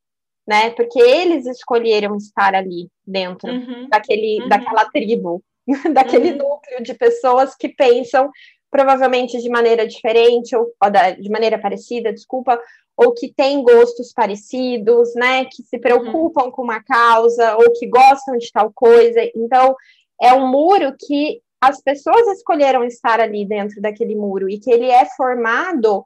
né? 0.46 0.68
Porque 0.68 1.00
eles 1.00 1.46
escolheram 1.46 2.14
estar 2.16 2.54
ali 2.54 2.90
dentro 3.06 3.50
uhum, 3.50 3.88
daquele, 3.88 4.42
uhum. 4.42 4.48
daquela 4.50 4.84
tribo, 4.90 5.42
daquele 5.94 6.32
uhum. 6.32 6.36
núcleo 6.36 6.82
de 6.82 6.92
pessoas 6.92 7.56
que 7.56 7.70
pensam 7.70 8.30
provavelmente 8.70 9.40
de 9.40 9.48
maneira 9.48 9.86
diferente 9.86 10.54
ou, 10.54 10.72
ou 10.82 10.90
da, 10.90 11.10
de 11.10 11.28
maneira 11.30 11.58
parecida, 11.58 12.12
desculpa, 12.12 12.60
ou 12.96 13.12
que 13.14 13.32
têm 13.32 13.62
gostos 13.62 14.12
parecidos, 14.12 15.14
né, 15.14 15.44
que 15.46 15.62
se 15.62 15.78
preocupam 15.78 16.44
uhum. 16.44 16.50
com 16.50 16.62
uma 16.62 16.82
causa 16.82 17.56
ou 17.56 17.72
que 17.72 17.86
gostam 17.86 18.36
de 18.36 18.50
tal 18.52 18.70
coisa. 18.72 19.20
Então, 19.34 19.74
é 20.20 20.34
um 20.34 20.46
muro 20.46 20.94
que 20.98 21.40
as 21.60 21.80
pessoas 21.82 22.26
escolheram 22.28 22.84
estar 22.84 23.20
ali 23.20 23.46
dentro 23.46 23.80
daquele 23.80 24.14
muro 24.14 24.48
e 24.48 24.58
que 24.58 24.70
ele 24.70 24.86
é 24.86 25.06
formado 25.16 26.04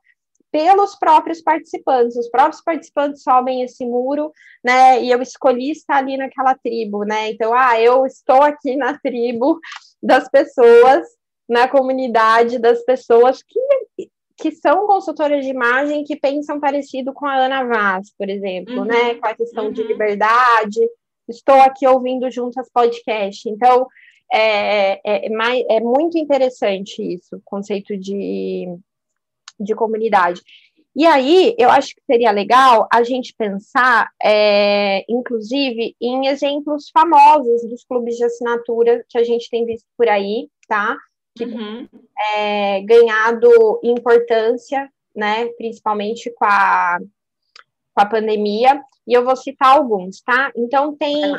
pelos 0.55 0.95
próprios 0.95 1.43
participantes. 1.43 2.17
Os 2.17 2.29
próprios 2.29 2.63
participantes 2.63 3.25
sobem 3.25 3.63
esse 3.63 3.85
muro, 3.85 4.33
né? 4.63 5.03
E 5.03 5.11
eu 5.11 5.21
escolhi 5.21 5.73
estar 5.73 5.97
ali 5.97 6.17
naquela 6.17 6.55
tribo, 6.55 7.03
né? 7.03 7.31
Então, 7.31 7.53
ah, 7.53 7.81
eu 7.81 8.07
estou 8.07 8.41
aqui 8.41 8.77
na 8.77 8.97
tribo 8.99 9.59
das 10.01 10.29
pessoas, 10.29 11.07
na 11.49 11.67
comunidade 11.67 12.61
das 12.61 12.85
pessoas 12.85 13.43
que 13.43 14.09
que 14.37 14.51
são 14.51 14.87
consultoras 14.87 15.45
de 15.45 15.51
imagem 15.51 16.05
que 16.05 16.17
pensam 16.17 16.59
parecido 16.59 17.13
com 17.13 17.27
a 17.27 17.37
Ana 17.37 17.65
Vaz, 17.65 18.13
por 18.17 18.29
exemplo, 18.29 18.79
uhum, 18.79 18.85
né? 18.85 19.15
Com 19.15 19.27
a 19.27 19.35
questão 19.35 19.67
uhum. 19.67 19.73
de 19.73 19.83
liberdade. 19.83 20.81
Estou 21.29 21.55
aqui 21.57 21.87
ouvindo 21.87 22.31
juntas 22.31 22.69
podcast. 22.73 23.49
Então, 23.49 23.87
é, 24.33 24.95
é, 25.05 25.27
é, 25.27 25.77
é 25.77 25.81
muito 25.81 26.19
interessante 26.19 27.01
isso, 27.01 27.37
o 27.37 27.43
conceito 27.45 27.97
de, 27.97 28.67
de 29.61 29.75
comunidade. 29.75 30.43
E 30.97 31.07
aí, 31.07 31.55
eu 31.59 31.71
acho 31.71 31.89
que 31.89 32.03
seria 32.07 32.31
legal 32.31 32.87
a 32.93 33.03
gente 33.03 33.35
pensar, 33.37 34.09
é, 34.23 35.05
inclusive, 35.09 35.97
em 36.01 36.29
exemplos 36.29 36.89
famosos 36.91 37.69
dos 37.69 37.85
clubes 37.85 38.17
de 38.17 38.25
assinatura 38.25 39.05
que 39.09 39.19
a 39.19 39.25
gente 39.25 39.51
tem 39.51 39.65
visto 39.65 39.87
por 39.97 40.09
aí, 40.09 40.49
tá? 40.69 40.97
Que 41.35 41.45
uhum. 41.45 41.89
é, 42.37 42.81
ganhado 42.83 43.81
importância, 43.83 44.89
né, 45.15 45.47
principalmente 45.57 46.33
com 46.35 46.45
a, 46.45 46.99
com 47.93 48.03
a 48.03 48.07
pandemia, 48.07 48.81
e 49.07 49.13
eu 49.13 49.25
vou 49.25 49.37
citar 49.37 49.77
alguns, 49.77 50.21
tá? 50.23 50.51
Então 50.57 50.97
tem 50.97 51.35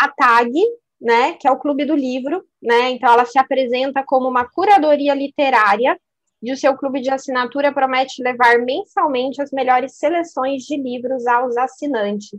a 0.00 0.08
TAG, 0.08 0.52
né, 1.00 1.34
que 1.34 1.48
é 1.48 1.50
o 1.50 1.58
Clube 1.58 1.84
do 1.84 1.94
Livro, 1.94 2.44
né, 2.62 2.90
então 2.90 3.12
ela 3.12 3.24
se 3.24 3.38
apresenta 3.38 4.04
como 4.04 4.28
uma 4.28 4.48
curadoria 4.48 5.14
literária 5.14 5.98
e 6.42 6.52
o 6.52 6.56
seu 6.56 6.76
clube 6.76 7.00
de 7.00 7.10
assinatura 7.10 7.72
promete 7.72 8.22
levar 8.22 8.58
mensalmente 8.58 9.42
as 9.42 9.50
melhores 9.50 9.96
seleções 9.96 10.62
de 10.62 10.76
livros 10.76 11.26
aos 11.26 11.56
assinantes. 11.56 12.38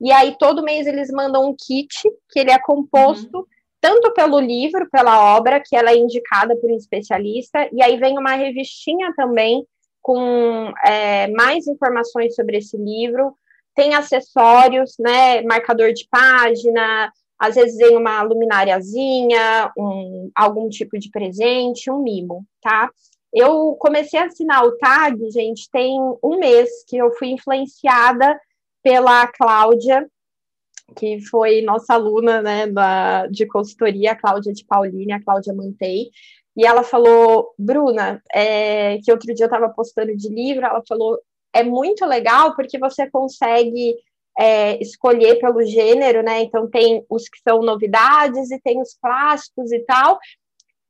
E 0.00 0.12
aí, 0.12 0.36
todo 0.38 0.62
mês 0.62 0.86
eles 0.86 1.10
mandam 1.10 1.48
um 1.48 1.56
kit, 1.56 2.02
que 2.30 2.38
ele 2.38 2.50
é 2.50 2.58
composto 2.58 3.38
uhum 3.38 3.46
tanto 3.80 4.12
pelo 4.12 4.40
livro, 4.40 4.88
pela 4.90 5.36
obra, 5.36 5.60
que 5.64 5.76
ela 5.76 5.90
é 5.90 5.96
indicada 5.96 6.56
por 6.56 6.70
um 6.70 6.76
especialista, 6.76 7.68
e 7.72 7.82
aí 7.82 7.96
vem 7.96 8.18
uma 8.18 8.34
revistinha 8.34 9.12
também 9.16 9.64
com 10.02 10.72
é, 10.84 11.28
mais 11.28 11.66
informações 11.66 12.34
sobre 12.34 12.58
esse 12.58 12.76
livro, 12.76 13.34
tem 13.74 13.94
acessórios, 13.94 14.94
né, 14.98 15.42
marcador 15.42 15.92
de 15.92 16.06
página, 16.10 17.12
às 17.38 17.54
vezes 17.54 17.76
vem 17.76 17.96
uma 17.96 18.22
lumináriazinha, 18.22 19.70
um, 19.78 20.30
algum 20.34 20.68
tipo 20.68 20.98
de 20.98 21.10
presente, 21.10 21.90
um 21.90 22.02
mimo, 22.02 22.44
tá? 22.60 22.90
Eu 23.32 23.76
comecei 23.78 24.18
a 24.18 24.24
assinar 24.24 24.64
o 24.64 24.76
TAG, 24.78 25.30
gente, 25.30 25.70
tem 25.70 26.00
um 26.22 26.38
mês 26.38 26.68
que 26.88 26.96
eu 26.96 27.12
fui 27.12 27.28
influenciada 27.28 28.40
pela 28.82 29.26
Cláudia, 29.28 30.08
que 30.96 31.20
foi 31.26 31.60
nossa 31.62 31.94
aluna 31.94 32.42
né, 32.42 32.66
da, 32.66 33.26
de 33.26 33.46
consultoria, 33.46 34.12
a 34.12 34.16
Cláudia 34.16 34.52
de 34.52 34.64
Pauline, 34.64 35.12
a 35.12 35.22
Cláudia 35.22 35.54
Mantei, 35.54 36.10
e 36.56 36.66
ela 36.66 36.82
falou, 36.82 37.54
Bruna, 37.56 38.20
é, 38.34 38.98
que 38.98 39.12
outro 39.12 39.32
dia 39.32 39.44
eu 39.44 39.48
estava 39.48 39.68
postando 39.68 40.16
de 40.16 40.28
livro, 40.28 40.66
ela 40.66 40.82
falou, 40.88 41.18
é 41.52 41.62
muito 41.62 42.04
legal 42.04 42.54
porque 42.56 42.78
você 42.78 43.08
consegue 43.08 43.94
é, 44.38 44.80
escolher 44.82 45.38
pelo 45.38 45.64
gênero, 45.64 46.22
né? 46.22 46.42
Então 46.42 46.68
tem 46.68 47.04
os 47.08 47.28
que 47.28 47.38
são 47.40 47.60
novidades 47.60 48.50
e 48.50 48.60
tem 48.60 48.80
os 48.80 48.94
clássicos 49.00 49.72
e 49.72 49.80
tal. 49.80 50.18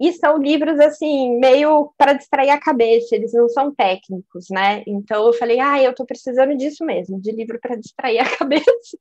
E 0.00 0.12
são 0.12 0.38
livros 0.38 0.78
assim, 0.78 1.38
meio 1.38 1.92
para 1.98 2.12
distrair 2.12 2.50
a 2.50 2.60
cabeça, 2.60 3.16
eles 3.16 3.32
não 3.32 3.48
são 3.48 3.74
técnicos, 3.74 4.46
né? 4.50 4.82
Então 4.86 5.26
eu 5.26 5.32
falei, 5.32 5.58
ah, 5.58 5.82
eu 5.82 5.90
estou 5.90 6.06
precisando 6.06 6.56
disso 6.56 6.84
mesmo, 6.84 7.20
de 7.20 7.32
livro 7.32 7.58
para 7.60 7.76
distrair 7.76 8.20
a 8.20 8.24
cabeça. 8.36 8.96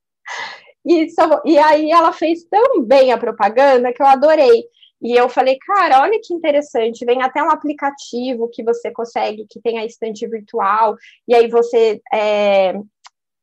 E, 0.87 1.09
só, 1.09 1.41
e 1.45 1.57
aí 1.57 1.91
ela 1.91 2.13
fez 2.13 2.43
tão 2.45 2.81
bem 2.83 3.11
a 3.11 3.17
propaganda 3.17 3.91
que 3.91 4.01
eu 4.01 4.05
adorei. 4.05 4.63
E 5.01 5.13
eu 5.13 5.29
falei, 5.29 5.57
cara, 5.59 6.01
olha 6.01 6.19
que 6.23 6.33
interessante, 6.33 7.05
vem 7.05 7.21
até 7.21 7.43
um 7.43 7.51
aplicativo 7.51 8.49
que 8.49 8.63
você 8.63 8.89
consegue, 8.91 9.45
que 9.47 9.61
tem 9.61 9.77
a 9.77 9.85
estante 9.85 10.27
virtual, 10.27 10.95
e 11.27 11.35
aí 11.35 11.47
você 11.47 12.01
é, 12.11 12.73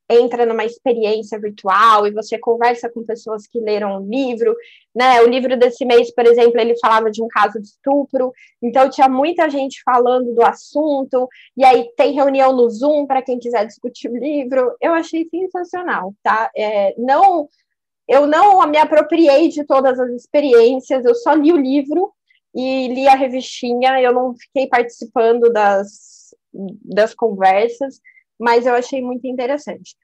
entra 0.08 0.44
numa 0.44 0.64
experiência 0.64 1.38
virtual 1.38 2.06
e 2.06 2.12
você 2.12 2.38
conversa 2.38 2.90
com 2.90 3.04
pessoas 3.04 3.46
que 3.46 3.58
leram 3.58 4.02
o 4.02 4.06
livro, 4.06 4.54
né? 4.94 5.20
O 5.22 5.28
livro 5.28 5.56
desse 5.56 5.84
mês, 5.84 6.12
por 6.12 6.26
exemplo, 6.26 6.60
ele 6.60 6.76
falava 6.78 7.10
de 7.10 7.22
um 7.22 7.28
caso 7.28 7.60
de 7.60 7.66
estupro, 7.66 8.32
então 8.62 8.90
tinha 8.90 9.08
muita 9.08 9.48
gente 9.48 9.82
falando 9.82 10.34
do 10.34 10.44
assunto, 10.44 11.28
e 11.56 11.64
aí 11.64 11.88
tem 11.96 12.12
reunião 12.12 12.52
no 12.52 12.68
Zoom 12.68 13.06
para 13.06 13.22
quem 13.22 13.38
quiser 13.38 13.66
discutir 13.66 14.10
o 14.10 14.16
livro. 14.16 14.76
Eu 14.80 14.92
achei 14.92 15.26
sensacional, 15.28 16.14
tá? 16.22 16.50
É, 16.54 16.94
não, 16.98 17.48
eu 18.06 18.26
não 18.26 18.66
me 18.66 18.78
apropriei 18.78 19.48
de 19.48 19.64
todas 19.64 19.98
as 19.98 20.10
experiências, 20.10 21.04
eu 21.04 21.14
só 21.14 21.32
li 21.32 21.52
o 21.52 21.56
livro 21.56 22.12
e 22.54 22.88
li 22.88 23.08
a 23.08 23.16
revistinha, 23.16 24.00
eu 24.00 24.12
não 24.12 24.34
fiquei 24.36 24.68
participando 24.68 25.50
das, 25.50 26.34
das 26.52 27.14
conversas, 27.14 28.00
mas 28.38 28.66
eu 28.66 28.74
achei 28.74 29.00
muito 29.00 29.26
interessante. 29.26 29.96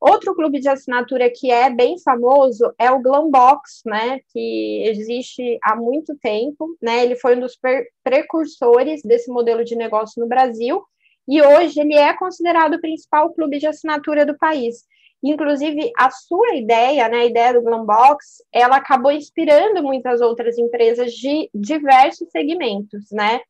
Outro 0.00 0.32
clube 0.34 0.60
de 0.60 0.68
assinatura 0.68 1.28
que 1.28 1.50
é 1.50 1.68
bem 1.68 1.98
famoso 1.98 2.72
é 2.78 2.88
o 2.90 3.00
Glambox, 3.00 3.82
né, 3.84 4.20
que 4.32 4.84
existe 4.86 5.58
há 5.60 5.74
muito 5.74 6.16
tempo, 6.22 6.68
né, 6.80 7.02
ele 7.02 7.16
foi 7.16 7.36
um 7.36 7.40
dos 7.40 7.58
precursores 8.04 9.02
desse 9.02 9.28
modelo 9.30 9.64
de 9.64 9.74
negócio 9.74 10.20
no 10.22 10.28
Brasil, 10.28 10.84
e 11.26 11.42
hoje 11.42 11.80
ele 11.80 11.94
é 11.94 12.16
considerado 12.16 12.74
o 12.74 12.80
principal 12.80 13.34
clube 13.34 13.58
de 13.58 13.66
assinatura 13.66 14.24
do 14.24 14.38
país. 14.38 14.86
Inclusive, 15.20 15.90
a 15.98 16.10
sua 16.10 16.54
ideia, 16.54 17.08
né, 17.08 17.18
a 17.18 17.26
ideia 17.26 17.52
do 17.52 17.62
Glambox, 17.62 18.40
ela 18.52 18.76
acabou 18.76 19.10
inspirando 19.10 19.82
muitas 19.82 20.20
outras 20.20 20.56
empresas 20.56 21.12
de 21.12 21.50
diversos 21.52 22.30
segmentos, 22.30 23.10
né, 23.10 23.40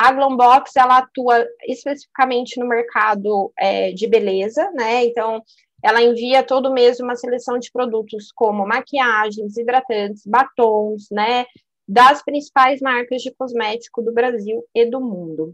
a 0.00 0.12
Glambox, 0.12 0.76
ela 0.76 0.98
atua 0.98 1.44
especificamente 1.66 2.60
no 2.60 2.68
mercado 2.68 3.52
é, 3.58 3.90
de 3.90 4.06
beleza, 4.06 4.70
né, 4.70 5.04
então 5.04 5.42
ela 5.82 6.00
envia 6.00 6.44
todo 6.44 6.72
mês 6.72 7.00
uma 7.00 7.16
seleção 7.16 7.58
de 7.58 7.72
produtos 7.72 8.30
como 8.32 8.64
maquiagens, 8.64 9.56
hidratantes, 9.56 10.22
batons, 10.24 11.08
né, 11.10 11.46
das 11.86 12.22
principais 12.22 12.80
marcas 12.80 13.22
de 13.22 13.34
cosmético 13.34 14.00
do 14.00 14.12
Brasil 14.12 14.64
e 14.72 14.86
do 14.86 15.00
mundo. 15.00 15.52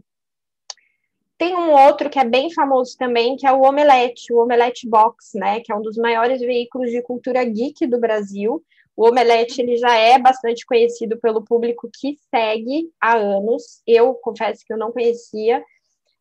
Tem 1.39 1.55
um 1.55 1.71
outro 1.71 2.07
que 2.07 2.19
é 2.19 2.23
bem 2.23 2.53
famoso 2.53 2.95
também, 2.99 3.35
que 3.37 3.47
é 3.47 3.51
o 3.51 3.63
Omelete, 3.63 4.31
o 4.31 4.43
Omelete 4.43 4.87
Box, 4.87 5.31
né, 5.33 5.59
que 5.61 5.71
é 5.71 5.75
um 5.75 5.81
dos 5.81 5.97
maiores 5.97 6.39
veículos 6.39 6.91
de 6.91 7.01
cultura 7.01 7.43
geek 7.43 7.87
do 7.87 7.99
Brasil. 7.99 8.63
O 8.95 9.09
Omelete 9.09 9.61
ele 9.61 9.75
já 9.77 9.93
é 9.95 10.17
bastante 10.17 10.65
conhecido 10.65 11.17
pelo 11.17 11.43
público 11.43 11.89
que 11.93 12.17
segue 12.33 12.89
há 12.99 13.15
anos. 13.17 13.81
Eu 13.85 14.13
confesso 14.15 14.63
que 14.65 14.73
eu 14.73 14.77
não 14.77 14.91
conhecia, 14.91 15.63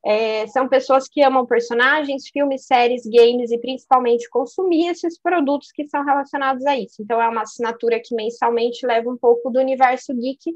é, 0.05 0.47
são 0.49 0.69
pessoas 0.69 1.09
que 1.09 1.23
amam 1.23 1.47
personagens, 1.47 2.29
filmes, 2.29 2.67
séries, 2.67 3.05
games 3.07 3.51
e 3.51 3.59
principalmente 3.59 4.29
consumir 4.29 4.89
esses 4.89 5.19
produtos 5.19 5.73
que 5.73 5.87
são 5.87 6.05
relacionados 6.05 6.67
a 6.67 6.79
isso. 6.79 7.03
Então, 7.03 7.21
é 7.21 7.27
uma 7.27 7.41
assinatura 7.41 7.99
que 8.05 8.15
mensalmente 8.15 8.87
leva 8.87 9.09
um 9.09 9.17
pouco 9.17 9.49
do 9.51 9.59
universo 9.59 10.13
geek 10.15 10.55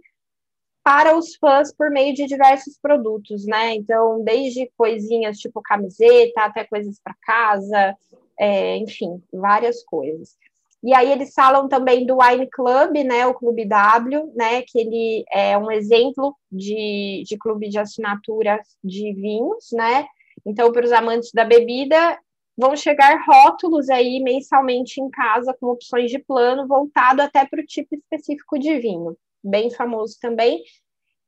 para 0.84 1.16
os 1.16 1.34
fãs 1.36 1.74
por 1.74 1.90
meio 1.90 2.14
de 2.14 2.26
diversos 2.26 2.78
produtos, 2.80 3.46
né? 3.46 3.74
Então, 3.74 4.22
desde 4.22 4.70
coisinhas 4.76 5.38
tipo 5.38 5.62
camiseta 5.62 6.42
até 6.42 6.64
coisas 6.64 7.00
para 7.02 7.14
casa, 7.22 7.96
é, 8.38 8.76
enfim, 8.76 9.22
várias 9.32 9.82
coisas. 9.82 10.36
E 10.82 10.94
aí 10.94 11.10
eles 11.10 11.32
falam 11.34 11.68
também 11.68 12.06
do 12.06 12.18
Wine 12.18 12.48
Club, 12.48 12.96
né, 13.04 13.26
o 13.26 13.34
Clube 13.34 13.66
W, 13.66 14.32
né, 14.34 14.62
que 14.62 14.78
ele 14.78 15.24
é 15.32 15.58
um 15.58 15.70
exemplo 15.70 16.36
de, 16.50 17.24
de 17.26 17.36
clube 17.36 17.68
de 17.68 17.78
assinatura 17.78 18.60
de 18.82 19.12
vinhos, 19.12 19.66
né? 19.72 20.06
Então, 20.46 20.70
para 20.70 20.84
os 20.84 20.92
amantes 20.92 21.32
da 21.32 21.44
bebida, 21.44 22.16
vão 22.56 22.76
chegar 22.76 23.24
rótulos 23.26 23.88
aí 23.88 24.20
mensalmente 24.20 25.00
em 25.00 25.10
casa 25.10 25.54
com 25.58 25.66
opções 25.66 26.10
de 26.10 26.18
plano 26.18 26.66
voltado 26.66 27.22
até 27.22 27.44
para 27.44 27.60
o 27.60 27.66
tipo 27.66 27.94
específico 27.94 28.58
de 28.58 28.78
vinho, 28.78 29.16
bem 29.42 29.70
famoso 29.70 30.16
também. 30.20 30.62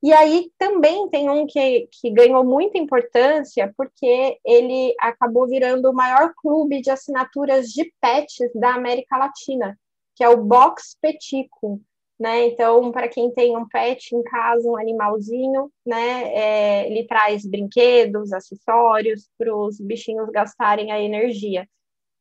E 0.03 0.13
aí 0.15 0.51
também 0.59 1.09
tem 1.11 1.29
um 1.29 1.47
que, 1.47 1.87
que 1.93 2.11
ganhou 2.11 2.43
muita 2.43 2.79
importância, 2.79 3.73
porque 3.77 4.39
ele 4.45 4.95
acabou 4.99 5.47
virando 5.47 5.91
o 5.91 5.95
maior 5.95 6.33
clube 6.37 6.81
de 6.81 6.91
assinaturas 6.91 7.69
de 7.69 7.93
pets 8.01 8.51
da 8.55 8.75
América 8.75 9.19
Latina, 9.19 9.79
que 10.17 10.25
é 10.25 10.29
o 10.29 10.43
Box 10.43 10.97
Petico. 11.01 11.81
Né? 12.19 12.49
Então, 12.49 12.93
para 12.93 13.09
quem 13.09 13.31
tem 13.33 13.57
um 13.57 13.67
pet 13.67 14.15
em 14.15 14.23
casa, 14.23 14.69
um 14.69 14.77
animalzinho, 14.77 15.71
né? 15.87 16.35
É, 16.35 16.87
ele 16.87 17.07
traz 17.07 17.47
brinquedos, 17.47 18.31
acessórios 18.31 19.31
para 19.39 19.55
os 19.57 19.81
bichinhos 19.81 20.29
gastarem 20.29 20.93
a 20.93 21.01
energia. 21.01 21.67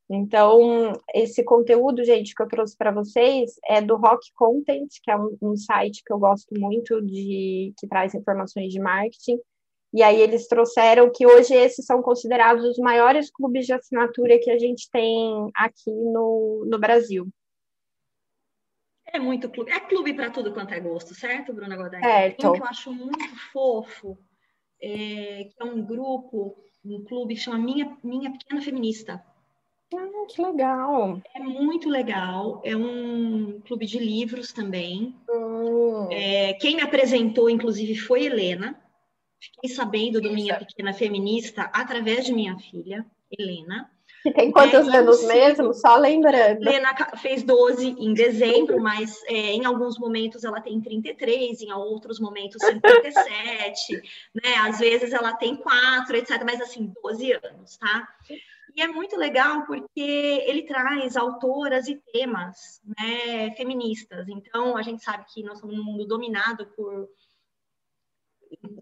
Então, 0.09 0.93
esse 1.13 1.43
conteúdo, 1.43 2.03
gente, 2.03 2.33
que 2.33 2.41
eu 2.41 2.47
trouxe 2.47 2.75
para 2.75 2.91
vocês 2.91 3.59
é 3.63 3.79
do 3.79 3.95
Rock 3.95 4.33
Content, 4.33 4.89
que 5.03 5.11
é 5.11 5.15
um, 5.15 5.37
um, 5.39 5.55
site 5.55 6.01
que 6.03 6.11
eu 6.11 6.17
gosto 6.17 6.59
muito 6.59 6.99
de 7.03 7.73
que 7.77 7.87
traz 7.87 8.15
informações 8.15 8.73
de 8.73 8.79
marketing. 8.79 9.39
E 9.93 10.01
aí 10.01 10.19
eles 10.19 10.47
trouxeram 10.47 11.11
que 11.11 11.27
hoje 11.27 11.53
esses 11.53 11.85
são 11.85 12.01
considerados 12.01 12.65
os 12.65 12.77
maiores 12.79 13.29
clubes 13.31 13.67
de 13.67 13.73
assinatura 13.73 14.39
que 14.39 14.49
a 14.49 14.57
gente 14.57 14.89
tem 14.91 15.51
aqui 15.55 15.91
no, 15.91 16.65
no 16.67 16.79
Brasil. 16.79 17.27
É 19.05 19.19
muito 19.19 19.47
clube. 19.49 19.71
É 19.71 19.79
clube 19.79 20.13
para 20.15 20.31
tudo 20.31 20.53
quanto 20.53 20.73
é 20.73 20.79
gosto, 20.79 21.13
certo, 21.13 21.53
Bruna 21.53 21.75
Godain? 21.75 22.01
Certo. 22.01 22.47
Um 22.47 22.53
que 22.53 22.61
eu 22.61 22.65
acho 22.65 22.91
muito 22.91 23.35
fofo, 23.51 24.17
é, 24.81 25.45
que 25.45 25.55
é 25.59 25.63
um 25.63 25.83
grupo, 25.83 26.55
um 26.83 27.03
clube 27.03 27.35
que 27.35 27.41
chama 27.41 27.59
Minha, 27.59 27.95
Minha 28.03 28.31
Pequena 28.31 28.61
Feminista. 28.61 29.23
Ah, 29.93 30.25
que 30.27 30.41
legal. 30.41 31.21
É 31.33 31.39
muito 31.39 31.89
legal. 31.89 32.61
É 32.63 32.75
um 32.75 33.59
clube 33.61 33.85
de 33.85 33.97
livros 33.97 34.53
também. 34.53 35.15
Hum. 35.29 36.07
É, 36.11 36.53
quem 36.53 36.75
me 36.75 36.81
apresentou, 36.81 37.49
inclusive, 37.49 37.95
foi 37.95 38.25
Helena. 38.25 38.79
Fiquei 39.41 39.69
sabendo 39.69 40.21
do 40.21 40.31
Minha 40.31 40.59
Pequena 40.59 40.93
Feminista 40.93 41.63
através 41.73 42.25
de 42.25 42.33
minha 42.33 42.57
filha, 42.59 43.05
Helena. 43.31 43.89
Que 44.21 44.31
tem 44.31 44.51
quantos 44.51 44.87
é, 44.87 44.97
anos 44.97 45.23
mesmo? 45.23 45.73
Só 45.73 45.95
lembrando. 45.95 46.61
Helena 46.61 46.93
fez 47.17 47.41
12 47.41 47.95
em 47.97 48.13
dezembro, 48.13 48.81
mas 48.81 49.23
é, 49.27 49.53
em 49.53 49.65
alguns 49.65 49.97
momentos 49.97 50.43
ela 50.43 50.59
tem 50.59 50.81
33, 50.81 51.61
em 51.61 51.71
outros 51.71 52.19
momentos 52.19 52.61
57, 52.61 53.93
né? 54.35 54.55
Às 54.57 54.79
vezes 54.79 55.13
ela 55.13 55.33
tem 55.33 55.55
4, 55.55 56.17
etc. 56.17 56.43
Mas 56.43 56.59
assim, 56.59 56.91
12 57.01 57.31
anos, 57.31 57.77
tá? 57.77 58.07
E 58.75 58.81
é 58.81 58.87
muito 58.87 59.15
legal 59.15 59.65
porque 59.65 59.99
ele 59.99 60.63
traz 60.63 61.15
autoras 61.15 61.87
e 61.87 61.95
temas 62.11 62.81
né, 62.97 63.51
feministas. 63.55 64.27
Então, 64.27 64.77
a 64.77 64.81
gente 64.81 65.03
sabe 65.03 65.25
que 65.31 65.43
nós 65.43 65.55
estamos 65.55 65.75
num 65.75 65.83
mundo 65.83 66.05
dominado 66.05 66.65
por. 66.75 67.09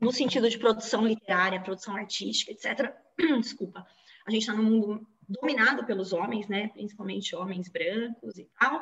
no 0.02 0.12
sentido 0.12 0.50
de 0.50 0.58
produção 0.58 1.06
literária, 1.06 1.62
produção 1.62 1.96
artística, 1.96 2.52
etc. 2.52 2.94
Desculpa. 3.42 3.86
A 4.26 4.32
gente 4.32 4.42
está 4.42 4.54
num 4.54 4.64
mundo 4.64 5.08
dominado 5.28 5.86
pelos 5.86 6.14
homens, 6.14 6.48
né, 6.48 6.70
principalmente 6.70 7.36
homens 7.36 7.70
brancos 7.70 8.38
e 8.38 8.46
tal. 8.60 8.82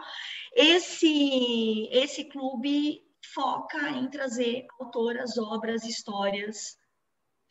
Esse, 0.53 1.87
esse 1.91 2.25
clube 2.25 3.01
foca 3.33 3.89
em 3.89 4.07
trazer 4.07 4.67
autoras, 4.79 5.37
obras, 5.37 5.83
histórias 5.83 6.77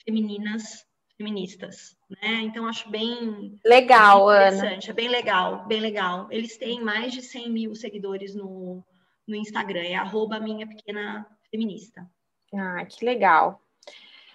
femininas 0.04 0.86
feministas, 1.16 1.96
né? 2.10 2.42
Então 2.42 2.66
acho 2.66 2.88
bem 2.90 3.58
legal, 3.64 4.28
Ana. 4.28 4.78
É 4.86 4.92
bem 4.92 5.08
legal, 5.08 5.66
bem 5.66 5.80
legal. 5.80 6.28
Eles 6.30 6.56
têm 6.56 6.82
mais 6.82 7.12
de 7.12 7.22
100 7.22 7.50
mil 7.50 7.74
seguidores 7.74 8.34
no, 8.34 8.84
no 9.26 9.34
Instagram, 9.34 9.82
é 9.82 9.94
arroba 9.94 10.40
minha 10.40 10.66
pequena 10.66 11.26
feminista. 11.50 12.08
Ah, 12.54 12.84
que 12.84 13.04
legal. 13.04 13.60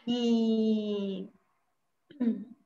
E 0.07 1.27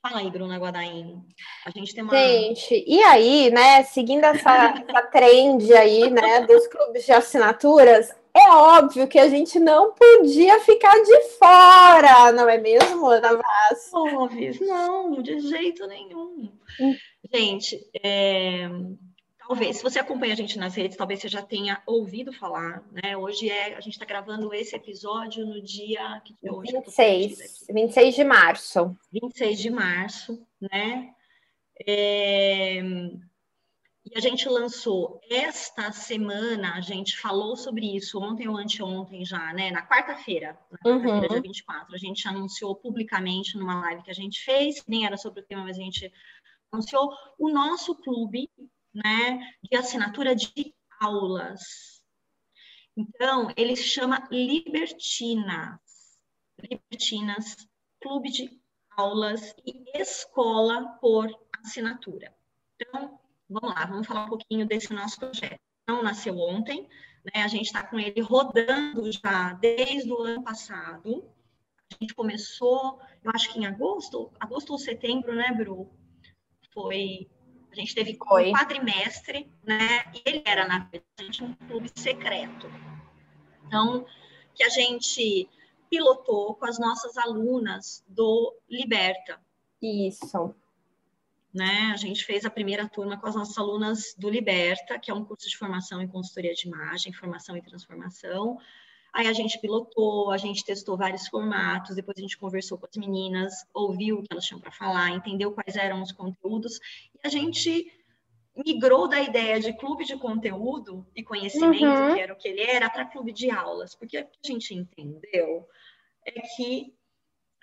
Fala 0.00 0.20
aí, 0.20 0.30
Bruna 0.30 0.58
Guadain. 0.58 1.22
A 1.66 1.70
gente 1.70 1.92
tem 1.92 2.04
uma. 2.04 2.16
Gente, 2.16 2.84
e 2.86 3.02
aí, 3.02 3.50
né, 3.50 3.82
seguindo 3.82 4.24
essa, 4.24 4.74
essa 4.88 5.02
trend 5.08 5.72
aí, 5.74 6.08
né, 6.08 6.46
dos 6.46 6.66
clubes 6.68 7.04
de 7.04 7.12
assinaturas, 7.12 8.14
é 8.34 8.50
óbvio 8.50 9.08
que 9.08 9.18
a 9.18 9.28
gente 9.28 9.58
não 9.58 9.92
podia 9.92 10.60
ficar 10.60 10.94
de 11.02 11.20
fora, 11.38 12.32
não 12.32 12.48
é 12.48 12.58
mesmo, 12.58 13.06
Ana 13.06 13.34
Vaz? 13.34 13.90
Não, 14.60 15.22
de 15.22 15.40
jeito 15.40 15.86
nenhum. 15.86 16.50
Hum. 16.80 16.96
Gente, 17.32 17.78
é, 18.02 18.68
talvez, 19.46 19.78
se 19.78 19.82
você 19.82 19.98
acompanha 19.98 20.34
a 20.34 20.36
gente 20.36 20.58
nas 20.58 20.74
redes, 20.74 20.96
talvez 20.96 21.20
você 21.20 21.28
já 21.28 21.42
tenha 21.42 21.82
ouvido 21.86 22.32
falar, 22.32 22.82
né? 22.92 23.16
Hoje 23.16 23.50
é, 23.50 23.74
a 23.74 23.80
gente 23.80 23.94
está 23.94 24.04
gravando 24.04 24.52
esse 24.54 24.76
episódio 24.76 25.44
no 25.44 25.62
dia 25.62 26.20
que 26.24 26.34
hoje 26.48 26.72
26, 26.72 27.66
26 27.70 28.14
de 28.14 28.24
março. 28.24 28.96
26 29.12 29.58
de 29.58 29.70
março, 29.70 30.46
né? 30.60 31.14
É, 31.86 32.82
e 34.10 34.16
a 34.16 34.20
gente 34.20 34.48
lançou 34.48 35.20
esta 35.28 35.92
semana, 35.92 36.74
a 36.74 36.80
gente 36.80 37.18
falou 37.18 37.56
sobre 37.56 37.94
isso 37.94 38.18
ontem 38.18 38.48
ou 38.48 38.56
anteontem 38.56 39.24
já, 39.24 39.52
né? 39.52 39.70
Na 39.70 39.86
quarta-feira, 39.86 40.58
na 40.70 40.78
quarta-feira, 40.78 41.26
uhum. 41.26 41.28
dia 41.28 41.42
24, 41.42 41.94
a 41.94 41.98
gente 41.98 42.26
anunciou 42.26 42.74
publicamente 42.74 43.58
numa 43.58 43.80
live 43.80 44.02
que 44.02 44.10
a 44.10 44.14
gente 44.14 44.40
fez, 44.42 44.82
nem 44.86 45.04
era 45.04 45.16
sobre 45.16 45.40
o 45.40 45.44
tema, 45.44 45.64
mas 45.64 45.78
a 45.78 45.82
gente 45.82 46.12
anunciou 46.72 47.12
o 47.38 47.50
nosso 47.50 47.94
clube, 47.96 48.50
né, 48.94 49.52
de 49.62 49.76
assinatura 49.76 50.34
de 50.34 50.74
aulas. 51.00 52.02
Então, 52.96 53.52
ele 53.56 53.76
se 53.76 53.84
chama 53.84 54.26
Libertinas. 54.30 55.78
Libertinas, 56.58 57.68
clube 58.00 58.30
de 58.30 58.60
aulas 58.96 59.54
e 59.66 59.84
escola 60.00 60.96
por 61.00 61.28
assinatura. 61.62 62.34
Então, 62.74 63.18
Vamos 63.48 63.74
lá, 63.74 63.86
vamos 63.86 64.06
falar 64.06 64.24
um 64.24 64.28
pouquinho 64.28 64.66
desse 64.66 64.92
nosso 64.92 65.18
projeto. 65.18 65.60
Não 65.86 66.02
nasceu 66.02 66.38
ontem, 66.38 66.88
né? 67.24 67.42
A 67.42 67.48
gente 67.48 67.66
está 67.66 67.82
com 67.82 67.98
ele 67.98 68.20
rodando 68.20 69.10
já 69.10 69.54
desde 69.54 70.12
o 70.12 70.22
ano 70.22 70.42
passado. 70.42 71.24
A 71.90 71.96
gente 72.00 72.14
começou, 72.14 73.00
eu 73.24 73.30
acho 73.34 73.50
que 73.52 73.58
em 73.58 73.66
agosto, 73.66 74.30
agosto 74.38 74.70
ou 74.70 74.78
setembro, 74.78 75.34
né, 75.34 75.52
Bru? 75.52 75.90
foi 76.78 77.28
a 77.70 77.74
gente 77.74 77.94
teve 77.94 78.16
foi. 78.16 78.50
um 78.50 78.52
quadrimestre, 78.52 79.50
né? 79.62 80.04
E 80.14 80.22
ele 80.24 80.42
era 80.44 80.66
na 80.66 80.88
verdade 80.90 81.44
um 81.44 81.54
clube 81.66 81.90
secreto. 81.94 82.66
Então, 83.66 84.06
que 84.54 84.62
a 84.62 84.68
gente 84.68 85.48
pilotou 85.90 86.54
com 86.54 86.64
as 86.64 86.78
nossas 86.78 87.16
alunas 87.18 88.04
do 88.08 88.54
Liberta. 88.68 89.40
Isso. 89.82 90.54
Né? 91.52 91.90
A 91.92 91.96
gente 91.96 92.24
fez 92.24 92.44
a 92.44 92.50
primeira 92.50 92.86
turma 92.88 93.18
com 93.18 93.26
as 93.26 93.34
nossas 93.34 93.56
alunas 93.56 94.14
do 94.18 94.28
Liberta, 94.28 94.98
que 94.98 95.10
é 95.10 95.14
um 95.14 95.24
curso 95.24 95.48
de 95.48 95.56
formação 95.56 96.00
em 96.02 96.08
consultoria 96.08 96.52
de 96.52 96.68
imagem, 96.68 97.12
formação 97.12 97.56
e 97.56 97.62
transformação. 97.62 98.58
Aí 99.12 99.26
a 99.26 99.32
gente 99.32 99.58
pilotou, 99.58 100.30
a 100.30 100.36
gente 100.36 100.64
testou 100.64 100.96
vários 100.96 101.26
formatos, 101.28 101.96
depois 101.96 102.18
a 102.18 102.20
gente 102.20 102.36
conversou 102.36 102.76
com 102.76 102.86
as 102.86 102.96
meninas, 102.96 103.66
ouviu 103.72 104.18
o 104.18 104.22
que 104.22 104.28
elas 104.30 104.44
tinham 104.44 104.60
para 104.60 104.70
falar, 104.70 105.10
entendeu 105.10 105.52
quais 105.52 105.76
eram 105.76 106.02
os 106.02 106.12
conteúdos, 106.12 106.78
e 107.14 107.26
a 107.26 107.28
gente 107.28 107.90
migrou 108.54 109.08
da 109.08 109.20
ideia 109.20 109.58
de 109.60 109.72
clube 109.72 110.04
de 110.04 110.16
conteúdo 110.16 111.06
e 111.14 111.22
conhecimento, 111.22 111.84
uhum. 111.84 112.14
que 112.14 112.20
era 112.20 112.32
o 112.32 112.36
que 112.36 112.48
ele 112.48 112.62
era, 112.62 112.90
para 112.90 113.06
clube 113.06 113.32
de 113.32 113.50
aulas, 113.50 113.94
porque 113.94 114.18
o 114.18 114.26
que 114.26 114.38
a 114.44 114.52
gente 114.52 114.74
entendeu 114.74 115.66
é 116.26 116.32
que 116.56 116.94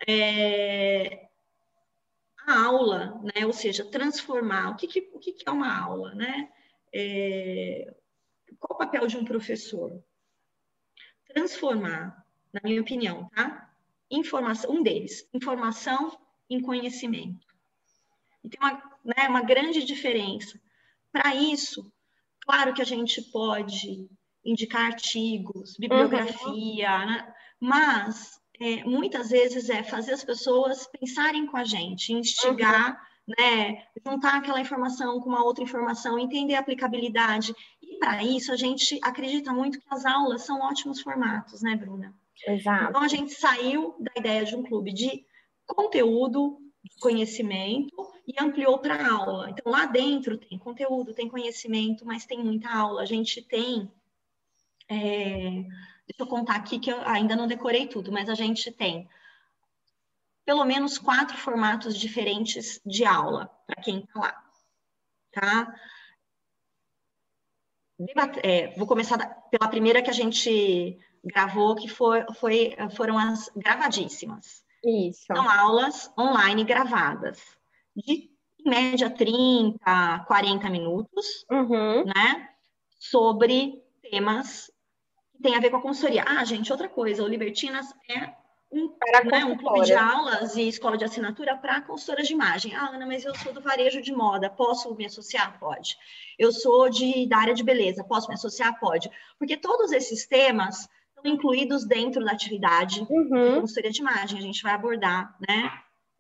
é, 0.08 1.25
a 2.46 2.66
aula, 2.66 3.22
né, 3.24 3.46
ou 3.46 3.54
seja, 3.54 3.84
transformar, 3.86 4.72
o 4.72 4.76
que, 4.76 4.88
que 4.88 5.10
o 5.14 5.20
que, 5.20 5.32
que, 5.34 5.48
é 5.48 5.52
uma 5.52 5.76
aula, 5.78 6.14
né? 6.14 6.50
É, 6.94 7.94
qual 8.60 8.76
o 8.76 8.78
papel 8.78 9.08
de 9.08 9.18
um 9.18 9.26
professor? 9.26 10.02
Transformar, 11.28 12.26
na 12.54 12.62
minha 12.64 12.82
opinião, 12.82 13.30
tá? 13.36 13.74
Informação, 14.10 14.72
um 14.72 14.84
deles, 14.84 15.28
informação 15.34 16.18
em 16.50 16.62
conhecimento. 16.62 17.46
E 18.44 18.50
tem 18.50 18.60
uma, 18.60 18.74
né, 19.04 19.28
uma 19.28 19.42
grande 19.42 19.84
diferença. 19.84 20.60
Para 21.12 21.34
isso, 21.34 21.92
claro 22.42 22.74
que 22.74 22.82
a 22.82 22.86
gente 22.86 23.22
pode 23.32 24.08
indicar 24.44 24.86
artigos, 24.86 25.76
bibliografia, 25.78 27.00
uhum. 27.00 27.06
né? 27.08 27.34
mas 27.60 28.40
é, 28.60 28.84
muitas 28.84 29.30
vezes 29.30 29.70
é 29.70 29.84
fazer 29.84 30.14
as 30.14 30.24
pessoas 30.24 30.88
pensarem 30.88 31.46
com 31.46 31.58
a 31.58 31.64
gente, 31.64 32.14
instigar, 32.14 32.92
uhum. 33.28 33.34
né, 33.38 33.84
juntar 34.06 34.38
aquela 34.38 34.62
informação 34.62 35.20
com 35.20 35.30
uma 35.30 35.44
outra 35.44 35.64
informação, 35.64 36.18
entender 36.18 36.56
a 36.56 36.60
aplicabilidade. 36.60 37.54
E 37.82 37.98
para 37.98 38.24
isso 38.24 38.52
a 38.52 38.56
gente 38.56 39.00
acredita 39.04 39.54
muito 39.54 39.80
que 39.80 39.88
as 39.90 40.06
aulas 40.06 40.44
são 40.44 40.62
ótimos 40.62 41.02
formatos, 41.02 41.62
né, 41.62 41.76
Bruna? 41.76 42.14
Exato. 42.48 42.90
Então 42.90 43.02
a 43.02 43.08
gente 43.08 43.34
saiu 43.34 43.96
da 44.00 44.12
ideia 44.18 44.46
de 44.46 44.56
um 44.56 44.64
clube 44.64 44.94
de 44.94 45.26
conteúdo, 45.66 46.58
de 46.84 47.00
conhecimento 47.00 47.96
e 48.28 48.34
ampliou 48.42 48.80
para 48.80 49.10
aula. 49.10 49.50
Então 49.50 49.72
lá 49.72 49.86
dentro 49.86 50.38
tem 50.38 50.58
conteúdo, 50.58 51.14
tem 51.14 51.28
conhecimento, 51.28 52.06
mas 52.06 52.26
tem 52.26 52.44
muita 52.44 52.70
aula. 52.70 53.02
A 53.02 53.06
gente 53.06 53.42
tem 53.42 53.92
é, 54.90 55.66
Deixa 56.08 56.22
eu 56.22 56.28
contar 56.28 56.56
aqui 56.56 56.80
que 56.80 56.92
eu 56.92 57.02
ainda 57.08 57.36
não 57.36 57.48
decorei 57.48 57.88
tudo, 57.88 58.12
mas 58.12 58.30
a 58.30 58.36
gente 58.36 58.72
tem 58.72 59.10
pelo 60.46 60.64
menos 60.64 61.00
quatro 61.00 61.36
formatos 61.38 61.98
diferentes 61.98 62.80
de 62.86 63.04
aula 63.04 63.50
para 63.66 63.82
quem 63.82 64.00
está 64.00 64.20
lá, 64.20 64.44
tá? 65.32 65.76
É, 68.44 68.68
vou 68.78 68.86
começar 68.86 69.18
pela 69.50 69.70
primeira 69.70 70.02
que 70.02 70.10
a 70.10 70.14
gente 70.14 71.00
gravou, 71.24 71.76
que 71.76 71.88
foi, 71.88 72.24
foi, 72.36 72.76
foram 72.96 73.18
as 73.18 73.50
gravadíssimas. 73.56 74.64
Isso. 74.84 75.26
São 75.26 75.50
aulas 75.50 76.12
online 76.18 76.64
gravadas, 76.64 77.42
de 77.96 78.30
em 78.66 78.70
média 78.70 79.10
30, 79.10 80.26
40 80.28 80.70
minutos, 80.70 81.46
uhum. 81.50 82.04
né? 82.06 82.50
Sobre 83.00 83.82
temas 84.02 84.72
tem 85.42 85.56
a 85.56 85.60
ver 85.60 85.70
com 85.70 85.78
a 85.78 85.82
consultoria. 85.82 86.24
Ah, 86.28 86.44
gente, 86.44 86.72
outra 86.72 86.90
coisa, 86.90 87.24
o 87.24 87.28
Libertinas 87.28 87.94
é 88.10 88.34
um, 88.72 88.94
né, 89.30 89.46
um 89.46 89.58
clube 89.58 89.86
de 89.86 89.94
aulas 89.94 90.56
e 90.56 90.68
escola 90.68 90.98
de 90.98 91.06
assinatura 91.06 91.56
para 91.56 91.82
consultoras 91.82 92.28
de 92.28 92.34
imagem. 92.34 92.76
Ah, 92.76 92.90
Ana, 92.90 93.06
mas 93.06 93.24
eu 93.24 93.34
sou 93.36 93.54
do 93.54 93.62
varejo 93.62 94.02
de 94.02 94.12
moda, 94.12 94.50
posso 94.50 94.94
me 94.96 95.06
associar? 95.06 95.58
Pode. 95.60 95.98
Eu 96.38 96.52
sou 96.52 96.90
de, 96.90 97.28
da 97.28 97.38
área 97.38 97.54
de 97.54 97.64
beleza, 97.64 98.04
posso 98.04 98.28
me 98.28 98.34
associar? 98.34 98.78
Pode. 98.80 99.10
Porque 99.40 99.56
todos 99.56 99.92
esses 99.92 100.26
temas 100.26 100.90
estão 101.16 101.32
incluídos 101.32 101.86
dentro 101.86 102.24
da 102.24 102.32
atividade 102.32 103.06
uhum. 103.10 103.30
de 103.30 103.60
consultoria 103.62 103.92
de 103.92 104.02
imagem. 104.02 104.40
A 104.40 104.42
gente 104.42 104.62
vai 104.62 104.74
abordar 104.74 105.36
né, 105.48 105.72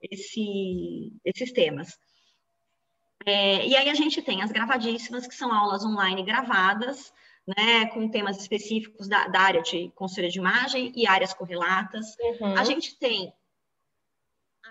esse, 0.02 1.14
esses 1.26 1.52
temas. 1.52 2.00
É, 3.26 3.68
e 3.68 3.76
aí 3.76 3.90
a 3.90 3.94
gente 3.96 4.22
tem 4.22 4.44
as 4.44 4.52
gravadíssimas, 4.52 5.26
que 5.26 5.34
são 5.34 5.52
aulas 5.52 5.84
online 5.84 6.24
gravadas, 6.24 7.12
né, 7.48 7.86
com 7.88 8.10
temas 8.10 8.38
específicos 8.38 9.08
da, 9.08 9.28
da, 9.28 9.40
área 9.40 9.62
de 9.62 9.92
consultoria 9.96 10.30
de 10.30 10.40
imagem 10.40 10.92
e 10.96 11.08
áreas 11.08 11.34
correlatas. 11.34 12.16
Uhum. 12.20 12.58
A 12.58 12.64
gente 12.64 12.98
tem 12.98 13.32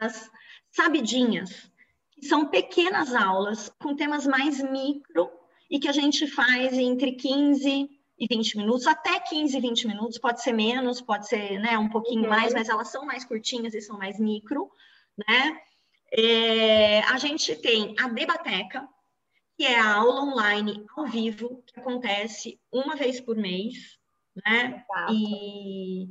as 0.01 0.31
sabidinhas, 0.71 1.71
que 2.11 2.27
são 2.27 2.47
pequenas 2.47 3.15
aulas 3.15 3.71
com 3.79 3.95
temas 3.95 4.27
mais 4.27 4.61
micro 4.61 5.31
e 5.71 5.79
que 5.79 5.89
a 5.89 5.93
gente 5.93 6.27
faz 6.27 6.73
entre 6.73 7.13
15 7.13 7.89
e 8.19 8.27
20 8.29 8.59
minutos, 8.59 8.87
até 8.87 9.19
15 9.21 9.57
e 9.57 9.61
20 9.61 9.87
minutos, 9.89 10.19
pode 10.19 10.43
ser 10.43 10.53
menos, 10.53 11.01
pode 11.01 11.29
ser 11.29 11.59
né, 11.59 11.79
um 11.79 11.89
pouquinho 11.89 12.23
uhum. 12.23 12.29
mais, 12.29 12.53
mas 12.53 12.69
elas 12.69 12.89
são 12.89 13.05
mais 13.05 13.25
curtinhas 13.25 13.75
e 13.75 13.81
são 13.81 13.99
mais 13.99 14.19
micro, 14.19 14.71
né? 15.29 15.61
É, 16.17 17.01
a 17.01 17.19
gente 17.19 17.57
tem 17.57 17.95
a 17.99 18.09
Debateca, 18.09 18.89
que 19.57 19.65
é 19.65 19.79
a 19.79 19.95
aula 19.95 20.23
online 20.23 20.85
ao 20.97 21.07
vivo, 21.07 21.63
que 21.67 21.79
acontece 21.79 22.61
uma 22.73 22.97
vez 22.97 23.21
por 23.21 23.37
mês, 23.37 23.99
né? 24.45 24.85
Exato. 24.89 25.13
E 25.13 26.09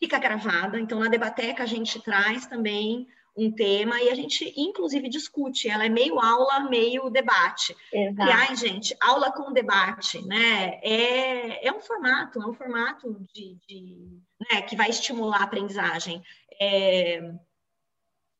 fica 0.00 0.18
gravada. 0.18 0.78
Então, 0.78 1.00
na 1.00 1.08
Debateca, 1.08 1.62
a 1.62 1.66
gente 1.66 2.00
traz 2.00 2.46
também 2.46 3.06
um 3.36 3.52
tema 3.52 4.00
e 4.00 4.08
a 4.08 4.14
gente, 4.14 4.50
inclusive, 4.56 5.10
discute. 5.10 5.68
Ela 5.68 5.84
é 5.84 5.88
meio 5.90 6.18
aula, 6.18 6.70
meio 6.70 7.10
debate. 7.10 7.76
Exato. 7.92 8.22
Aliás, 8.22 8.58
gente, 8.58 8.96
aula 9.00 9.30
com 9.30 9.52
debate, 9.52 10.24
né? 10.24 10.80
É, 10.82 11.68
é 11.68 11.72
um 11.72 11.80
formato, 11.80 12.40
é 12.40 12.46
um 12.46 12.54
formato 12.54 13.14
de, 13.34 13.58
de 13.68 14.18
né, 14.50 14.62
que 14.62 14.74
vai 14.74 14.88
estimular 14.88 15.40
a 15.40 15.44
aprendizagem. 15.44 16.22
É, 16.58 17.20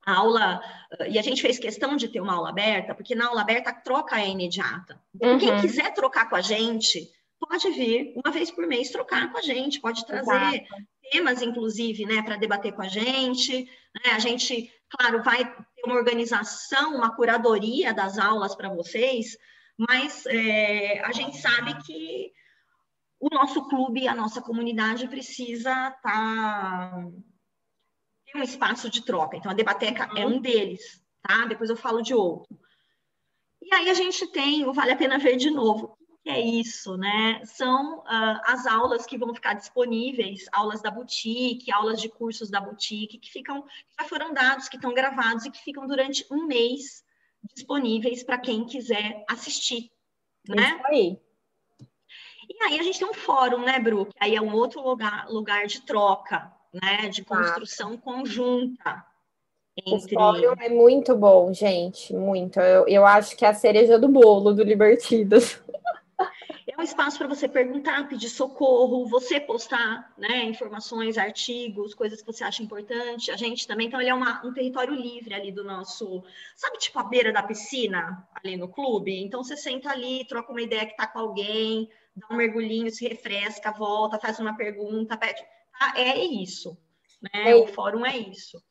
a 0.07 0.14
aula, 0.14 0.62
e 1.11 1.19
a 1.19 1.23
gente 1.23 1.42
fez 1.42 1.59
questão 1.59 1.97
de 1.97 2.09
ter 2.09 2.21
uma 2.21 2.35
aula 2.35 2.51
aberta, 2.51 2.95
porque 2.95 3.14
na 3.14 3.27
aula 3.27 3.40
aberta 3.40 3.71
a 3.71 3.75
troca 3.75 4.21
é 4.21 4.29
imediata. 4.29 5.03
Então, 5.12 5.33
uhum. 5.33 5.38
quem 5.38 5.61
quiser 5.61 5.92
trocar 5.92 6.31
com 6.31 6.37
a 6.37 6.40
gente, 6.40 7.11
pode 7.40 7.69
vir 7.71 8.14
uma 8.14 8.33
vez 8.33 8.51
por 8.53 8.69
mês 8.69 8.90
trocar 8.90 9.33
com 9.33 9.38
a 9.38 9.42
gente, 9.42 9.81
pode 9.81 10.07
trazer 10.07 10.31
Exato. 10.31 10.64
temas, 11.11 11.42
inclusive, 11.42 12.07
né, 12.07 12.23
para 12.23 12.37
debater 12.37 12.73
com 12.73 12.83
a 12.83 12.88
gente. 12.88 13.64
Né? 13.64 14.12
A 14.12 14.21
gente, 14.21 14.73
claro, 14.88 15.25
vai 15.25 15.45
ter 15.45 15.83
uma 15.85 15.97
organização, 15.97 16.95
uma 16.95 17.14
curadoria 17.14 17.92
das 17.92 18.16
aulas 18.16 18.55
para 18.55 18.69
vocês, 18.69 19.37
mas 19.77 20.25
é, 20.27 21.01
a 21.05 21.11
gente 21.11 21.37
sabe 21.37 21.77
que 21.83 22.31
o 23.19 23.29
nosso 23.29 23.69
clube, 23.69 24.07
a 24.07 24.14
nossa 24.14 24.40
comunidade 24.40 25.09
precisa 25.09 25.71
estar. 25.71 26.01
Tá 26.01 27.09
um 28.37 28.42
espaço 28.42 28.88
de 28.90 29.05
troca. 29.05 29.37
Então, 29.37 29.51
a 29.51 29.55
Debateca 29.55 30.09
é 30.16 30.27
um 30.27 30.40
deles, 30.40 31.03
tá? 31.22 31.46
Depois 31.46 31.70
eu 31.70 31.77
falo 31.77 32.03
de 32.03 32.14
outro. 32.14 32.59
E 33.62 33.75
aí 33.75 33.90
a 33.90 33.94
gente 33.94 34.27
tem 34.29 34.64
o 34.64 34.72
Vale 34.72 34.92
a 34.92 34.96
Pena 34.96 35.18
Ver 35.18 35.37
de 35.37 35.51
novo. 35.51 35.96
O 35.99 36.18
que 36.22 36.31
é 36.31 36.40
isso, 36.40 36.96
né? 36.96 37.44
São 37.44 37.99
uh, 38.01 38.40
as 38.44 38.66
aulas 38.66 39.07
que 39.07 39.18
vão 39.18 39.35
ficar 39.35 39.55
disponíveis, 39.55 40.44
aulas 40.53 40.83
da 40.83 40.90
boutique, 40.90 41.72
aulas 41.72 42.01
de 42.01 42.09
cursos 42.09 42.51
da 42.51 42.61
boutique, 42.61 43.18
que 43.18 43.31
ficam, 43.31 43.64
já 43.99 44.07
foram 44.07 44.33
dados, 44.33 44.68
que 44.68 44.77
estão 44.77 44.94
gravados 44.94 45.44
e 45.44 45.51
que 45.51 45.62
ficam 45.62 45.87
durante 45.87 46.27
um 46.31 46.46
mês 46.46 47.05
disponíveis 47.55 48.22
para 48.22 48.38
quem 48.38 48.64
quiser 48.64 49.25
assistir, 49.29 49.90
né? 50.49 50.75
Isso 50.77 50.87
aí. 50.87 51.18
E 52.49 52.62
aí 52.64 52.79
a 52.79 52.83
gente 52.83 52.99
tem 52.99 53.09
um 53.09 53.14
fórum, 53.14 53.59
né, 53.59 53.79
Bru? 53.79 54.07
Que 54.07 54.16
aí 54.20 54.35
é 54.35 54.40
um 54.40 54.55
outro 54.55 54.81
lugar, 54.81 55.29
lugar 55.29 55.66
de 55.66 55.81
troca, 55.83 56.53
né, 56.83 57.09
de 57.09 57.25
construção 57.25 57.97
conjunta. 57.97 59.05
Entre... 59.77 60.17
O 60.17 60.19
fórum 60.19 60.55
é 60.59 60.69
muito 60.69 61.15
bom, 61.15 61.53
gente, 61.53 62.15
muito. 62.15 62.59
Eu, 62.61 62.89
eu 62.89 63.07
acho 63.07 63.37
que 63.37 63.45
é 63.45 63.49
a 63.49 63.55
cereja 63.55 63.99
do 63.99 64.09
bolo 64.09 64.53
do 64.53 64.62
Libertidas. 64.62 65.61
É 66.69 66.81
um 66.81 66.85
espaço 66.85 67.17
para 67.17 67.27
você 67.27 67.49
perguntar, 67.49 68.07
pedir 68.07 68.29
socorro, 68.29 69.07
você 69.07 69.41
postar 69.41 70.12
né, 70.19 70.45
informações, 70.45 71.17
artigos, 71.17 71.95
coisas 71.95 72.21
que 72.21 72.27
você 72.27 72.45
acha 72.45 72.62
importante. 72.62 73.31
A 73.31 73.37
gente 73.37 73.67
também, 73.67 73.87
então, 73.87 73.99
ele 73.99 74.11
é 74.11 74.15
uma, 74.15 74.45
um 74.45 74.53
território 74.53 74.95
livre 74.95 75.33
ali 75.33 75.51
do 75.51 75.65
nosso, 75.65 76.23
sabe, 76.55 76.77
tipo 76.77 76.99
a 76.99 77.05
beira 77.05 77.33
da 77.33 77.43
piscina, 77.43 78.29
ali 78.35 78.59
no 78.59 78.69
clube? 78.69 79.19
Então, 79.23 79.43
você 79.43 79.57
senta 79.57 79.89
ali, 79.89 80.27
troca 80.27 80.53
uma 80.53 80.61
ideia 80.61 80.85
que 80.85 80.93
está 80.93 81.07
com 81.07 81.19
alguém, 81.19 81.89
dá 82.15 82.27
um 82.31 82.37
mergulhinho, 82.37 82.91
se 82.91 83.09
refresca, 83.09 83.73
volta, 83.73 84.19
faz 84.19 84.39
uma 84.39 84.55
pergunta, 84.55 85.17
pede. 85.17 85.43
Tá? 85.79 85.95
É 85.97 86.19
isso. 86.25 86.77
Né? 87.23 87.51
É. 87.51 87.55
O 87.55 87.67
fórum 87.67 88.05
é 88.05 88.17
isso. 88.17 88.62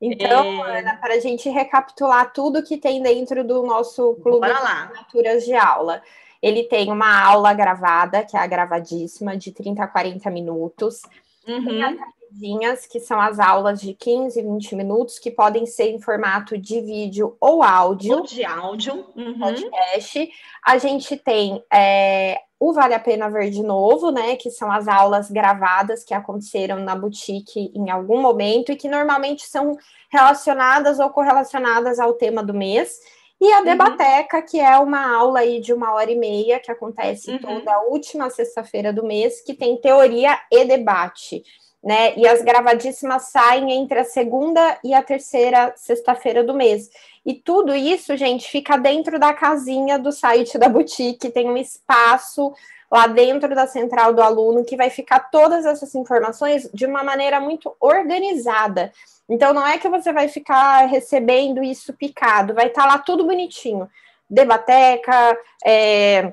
Então, 0.00 0.66
é... 0.66 0.80
Ana, 0.80 0.96
para 0.96 1.14
a 1.14 1.20
gente 1.20 1.48
recapitular 1.48 2.32
tudo 2.32 2.62
que 2.62 2.76
tem 2.76 3.02
dentro 3.02 3.42
do 3.44 3.62
nosso 3.62 4.14
clube 4.16 4.46
de 4.46 4.52
assinaturas 4.52 5.44
de 5.44 5.54
aula. 5.54 6.02
Ele 6.42 6.64
tem 6.64 6.92
uma 6.92 7.24
aula 7.24 7.54
gravada, 7.54 8.24
que 8.24 8.36
é 8.36 8.40
a 8.40 8.46
gravadíssima, 8.46 9.36
de 9.36 9.52
30 9.52 9.82
a 9.82 9.88
40 9.88 10.30
minutos. 10.30 11.00
Uhum. 11.48 11.64
Tem 11.64 11.82
as 11.82 11.96
rapidinhas, 12.26 12.86
que 12.86 13.00
são 13.00 13.20
as 13.20 13.38
aulas 13.38 13.80
de 13.80 13.94
15, 13.94 14.42
20 14.42 14.74
minutos, 14.74 15.18
que 15.18 15.30
podem 15.30 15.66
ser 15.66 15.90
em 15.90 16.00
formato 16.00 16.58
de 16.58 16.80
vídeo 16.80 17.36
ou 17.40 17.62
áudio. 17.62 18.18
Ou 18.18 18.22
de 18.22 18.44
áudio. 18.44 19.06
Uhum. 19.16 19.38
Podcast. 19.38 20.30
A 20.64 20.78
gente 20.78 21.16
tem 21.16 21.62
é, 21.72 22.40
o 22.58 22.72
Vale 22.72 22.94
a 22.94 23.00
Pena 23.00 23.30
Ver 23.30 23.50
de 23.50 23.62
Novo, 23.62 24.10
né? 24.10 24.36
Que 24.36 24.50
são 24.50 24.70
as 24.70 24.88
aulas 24.88 25.30
gravadas 25.30 26.04
que 26.04 26.14
aconteceram 26.14 26.80
na 26.80 26.94
boutique 26.94 27.72
em 27.74 27.90
algum 27.90 28.20
momento 28.20 28.72
e 28.72 28.76
que 28.76 28.88
normalmente 28.88 29.46
são 29.46 29.76
relacionadas 30.10 30.98
ou 30.98 31.10
correlacionadas 31.10 31.98
ao 31.98 32.14
tema 32.14 32.42
do 32.42 32.54
mês. 32.54 32.98
E 33.38 33.52
a 33.52 33.58
uhum. 33.58 33.64
Debateca, 33.64 34.40
que 34.40 34.58
é 34.58 34.78
uma 34.78 35.14
aula 35.14 35.40
aí 35.40 35.60
de 35.60 35.72
uma 35.72 35.92
hora 35.92 36.10
e 36.10 36.16
meia, 36.16 36.58
que 36.58 36.72
acontece 36.72 37.32
uhum. 37.32 37.38
toda 37.38 37.82
última 37.82 38.30
sexta-feira 38.30 38.94
do 38.94 39.04
mês, 39.04 39.42
que 39.42 39.52
tem 39.52 39.78
teoria 39.78 40.38
e 40.50 40.64
debate. 40.64 41.42
Né? 41.86 42.16
E 42.16 42.26
as 42.26 42.42
gravadíssimas 42.42 43.30
saem 43.30 43.70
entre 43.70 44.00
a 44.00 44.04
segunda 44.04 44.76
e 44.82 44.92
a 44.92 45.04
terceira 45.04 45.72
sexta-feira 45.76 46.42
do 46.42 46.52
mês. 46.52 46.90
E 47.24 47.32
tudo 47.32 47.72
isso, 47.76 48.16
gente, 48.16 48.50
fica 48.50 48.76
dentro 48.76 49.20
da 49.20 49.32
casinha 49.32 49.96
do 49.96 50.10
site 50.10 50.58
da 50.58 50.68
boutique, 50.68 51.30
tem 51.30 51.48
um 51.48 51.56
espaço 51.56 52.52
lá 52.90 53.06
dentro 53.06 53.54
da 53.54 53.68
central 53.68 54.12
do 54.12 54.20
aluno 54.20 54.64
que 54.64 54.76
vai 54.76 54.90
ficar 54.90 55.30
todas 55.30 55.64
essas 55.64 55.94
informações 55.94 56.68
de 56.74 56.86
uma 56.86 57.04
maneira 57.04 57.38
muito 57.38 57.72
organizada. 57.78 58.92
Então 59.28 59.52
não 59.52 59.64
é 59.64 59.78
que 59.78 59.88
você 59.88 60.12
vai 60.12 60.26
ficar 60.26 60.86
recebendo 60.86 61.62
isso 61.62 61.92
picado, 61.92 62.52
vai 62.52 62.66
estar 62.66 62.82
tá 62.82 62.88
lá 62.88 62.98
tudo 62.98 63.24
bonitinho. 63.24 63.88
Debateca, 64.28 65.38
é, 65.64 66.32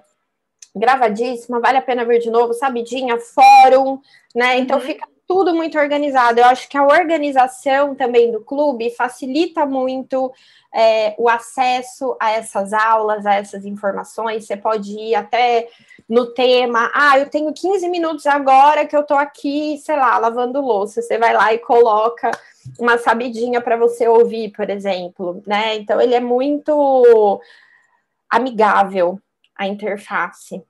gravadíssima, 0.75 1.59
vale 1.59 1.77
a 1.77 1.81
pena 1.83 2.03
ver 2.03 2.17
de 2.17 2.31
novo, 2.31 2.55
sabidinha, 2.55 3.19
fórum, 3.19 3.99
né? 4.33 4.57
Então 4.57 4.79
uhum. 4.79 4.83
fica 4.83 5.12
tudo 5.27 5.55
muito 5.55 5.77
organizado. 5.77 6.39
Eu 6.39 6.45
acho 6.45 6.67
que 6.67 6.77
a 6.77 6.83
organização 6.83 7.95
também 7.95 8.31
do 8.31 8.41
clube 8.41 8.89
facilita 8.91 9.65
muito 9.65 10.31
é, 10.73 11.15
o 11.17 11.29
acesso 11.29 12.15
a 12.19 12.31
essas 12.31 12.73
aulas, 12.73 13.25
a 13.25 13.35
essas 13.35 13.65
informações. 13.65 14.45
Você 14.45 14.57
pode 14.57 14.91
ir 14.91 15.15
até 15.15 15.69
no 16.09 16.33
tema. 16.33 16.91
Ah, 16.93 17.17
eu 17.19 17.29
tenho 17.29 17.53
15 17.53 17.87
minutos 17.89 18.25
agora 18.25 18.85
que 18.85 18.95
eu 18.95 19.03
tô 19.03 19.13
aqui, 19.13 19.77
sei 19.77 19.95
lá, 19.95 20.17
lavando 20.17 20.59
louça. 20.59 21.01
Você 21.01 21.17
vai 21.17 21.33
lá 21.33 21.53
e 21.53 21.59
coloca 21.59 22.31
uma 22.79 22.97
sabidinha 22.97 23.61
para 23.61 23.77
você 23.77 24.07
ouvir, 24.07 24.51
por 24.51 24.69
exemplo, 24.69 25.41
né? 25.45 25.75
Então 25.75 26.01
ele 26.01 26.15
é 26.15 26.19
muito 26.19 27.41
amigável 28.29 29.19
a 29.55 29.67
interface. 29.67 30.61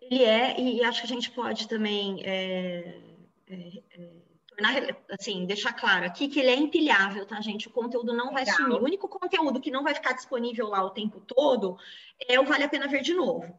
Ele 0.00 0.24
é, 0.24 0.60
e 0.60 0.84
acho 0.84 1.00
que 1.00 1.06
a 1.06 1.14
gente 1.14 1.30
pode 1.30 1.68
também 1.68 2.22
é, 2.24 2.94
é, 3.48 3.82
é, 3.92 4.10
tornar, 4.48 4.96
assim, 5.10 5.46
deixar 5.46 5.72
claro 5.72 6.06
aqui 6.06 6.28
que 6.28 6.40
ele 6.40 6.50
é 6.50 6.56
empilhável, 6.56 7.26
tá, 7.26 7.40
gente? 7.40 7.68
O 7.68 7.72
conteúdo 7.72 8.12
não 8.12 8.32
vai 8.32 8.44
Legal. 8.44 8.56
sumir. 8.56 8.80
O 8.80 8.84
único 8.84 9.08
conteúdo 9.08 9.60
que 9.60 9.70
não 9.70 9.84
vai 9.84 9.94
ficar 9.94 10.12
disponível 10.12 10.68
lá 10.68 10.82
o 10.82 10.90
tempo 10.90 11.20
todo 11.20 11.78
é 12.26 12.40
o 12.40 12.44
Vale 12.44 12.64
a 12.64 12.68
Pena 12.68 12.88
Ver 12.88 13.02
de 13.02 13.14
Novo. 13.14 13.58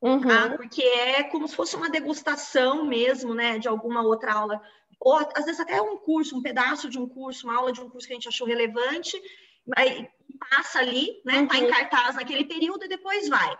Uhum. 0.00 0.20
Tá? 0.20 0.56
Porque 0.56 0.82
é 0.82 1.22
como 1.24 1.46
se 1.46 1.54
fosse 1.54 1.76
uma 1.76 1.90
degustação 1.90 2.84
mesmo, 2.84 3.34
né, 3.34 3.58
de 3.58 3.68
alguma 3.68 4.02
outra 4.02 4.32
aula. 4.32 4.60
Ou 4.98 5.16
às 5.16 5.44
vezes 5.44 5.60
até 5.60 5.80
um 5.80 5.96
curso, 5.96 6.36
um 6.36 6.42
pedaço 6.42 6.88
de 6.88 6.98
um 6.98 7.08
curso, 7.08 7.46
uma 7.46 7.56
aula 7.56 7.72
de 7.72 7.80
um 7.80 7.88
curso 7.88 8.06
que 8.06 8.12
a 8.12 8.16
gente 8.16 8.28
achou 8.28 8.46
relevante, 8.46 9.20
vai, 9.64 10.10
passa 10.50 10.80
ali, 10.80 11.20
né, 11.24 11.40
uhum. 11.40 11.46
tá 11.46 11.58
em 11.58 11.64
uhum. 11.64 11.70
cartaz 11.70 12.16
naquele 12.16 12.44
período 12.44 12.84
e 12.84 12.88
depois 12.88 13.28
vai. 13.28 13.56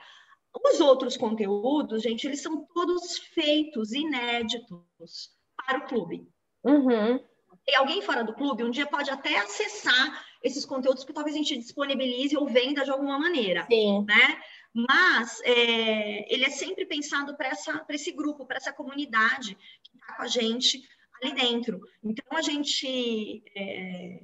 Os 0.67 0.81
outros 0.81 1.17
conteúdos, 1.17 2.03
gente, 2.03 2.27
eles 2.27 2.43
são 2.43 2.67
todos 2.75 3.19
feitos, 3.19 3.93
inéditos 3.93 5.31
para 5.67 5.79
o 5.79 5.87
clube. 5.87 6.29
Uhum. 6.65 7.21
E 7.67 7.77
alguém 7.77 8.03
fora 8.03 8.25
do 8.25 8.35
clube 8.35 8.65
um 8.65 8.71
dia 8.71 8.87
pode 8.87 9.11
até 9.11 9.39
acessar 9.39 10.25
esses 10.43 10.65
conteúdos 10.65 11.05
que 11.05 11.13
talvez 11.13 11.37
a 11.37 11.39
gente 11.39 11.57
disponibilize 11.57 12.37
ou 12.37 12.49
venda 12.49 12.85
de 12.85 12.91
alguma 12.91 13.19
maneira, 13.19 13.67
Sim. 13.71 14.05
né? 14.05 14.41
Mas 14.75 15.41
é, 15.45 16.33
ele 16.33 16.45
é 16.45 16.51
sempre 16.51 16.87
pensado 16.87 17.37
para 17.37 17.51
esse 17.91 18.11
grupo, 18.11 18.47
para 18.47 18.57
essa 18.57 18.73
comunidade 18.73 19.55
que 19.83 19.97
está 19.97 20.17
com 20.17 20.23
a 20.23 20.27
gente 20.27 20.83
ali 21.23 21.35
dentro. 21.35 21.81
Então 22.03 22.37
a 22.37 22.43
gente, 22.43 23.45
é, 23.55 24.23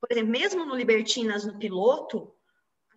por 0.00 0.10
exemplo, 0.10 0.30
mesmo 0.30 0.64
no 0.64 0.74
Libertinas, 0.74 1.44
no 1.44 1.58
piloto, 1.58 2.34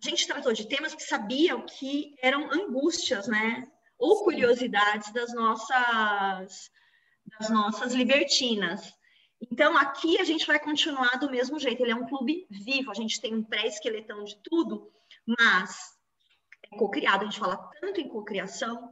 a 0.02 0.08
gente 0.08 0.26
tratou 0.26 0.52
de 0.52 0.68
temas 0.68 0.94
que 0.94 1.02
sabiam 1.02 1.64
que 1.64 2.16
eram 2.20 2.50
angústias, 2.52 3.28
né? 3.28 3.70
Ou 3.98 4.24
curiosidades 4.24 5.12
das 5.12 5.32
nossas 5.34 6.70
das 7.26 7.50
nossas 7.50 7.92
libertinas. 7.92 8.92
Então, 9.40 9.76
aqui 9.76 10.18
a 10.18 10.24
gente 10.24 10.46
vai 10.46 10.58
continuar 10.58 11.18
do 11.18 11.30
mesmo 11.30 11.58
jeito. 11.58 11.82
Ele 11.82 11.92
é 11.92 11.96
um 11.96 12.06
clube 12.06 12.46
vivo, 12.50 12.90
a 12.90 12.94
gente 12.94 13.20
tem 13.20 13.34
um 13.34 13.44
pré-esqueletão 13.44 14.24
de 14.24 14.36
tudo, 14.42 14.90
mas 15.26 15.94
é 16.72 16.76
co-criado. 16.76 17.22
A 17.22 17.24
gente 17.24 17.38
fala 17.38 17.56
tanto 17.80 18.00
em 18.00 18.08
cocriação, 18.08 18.90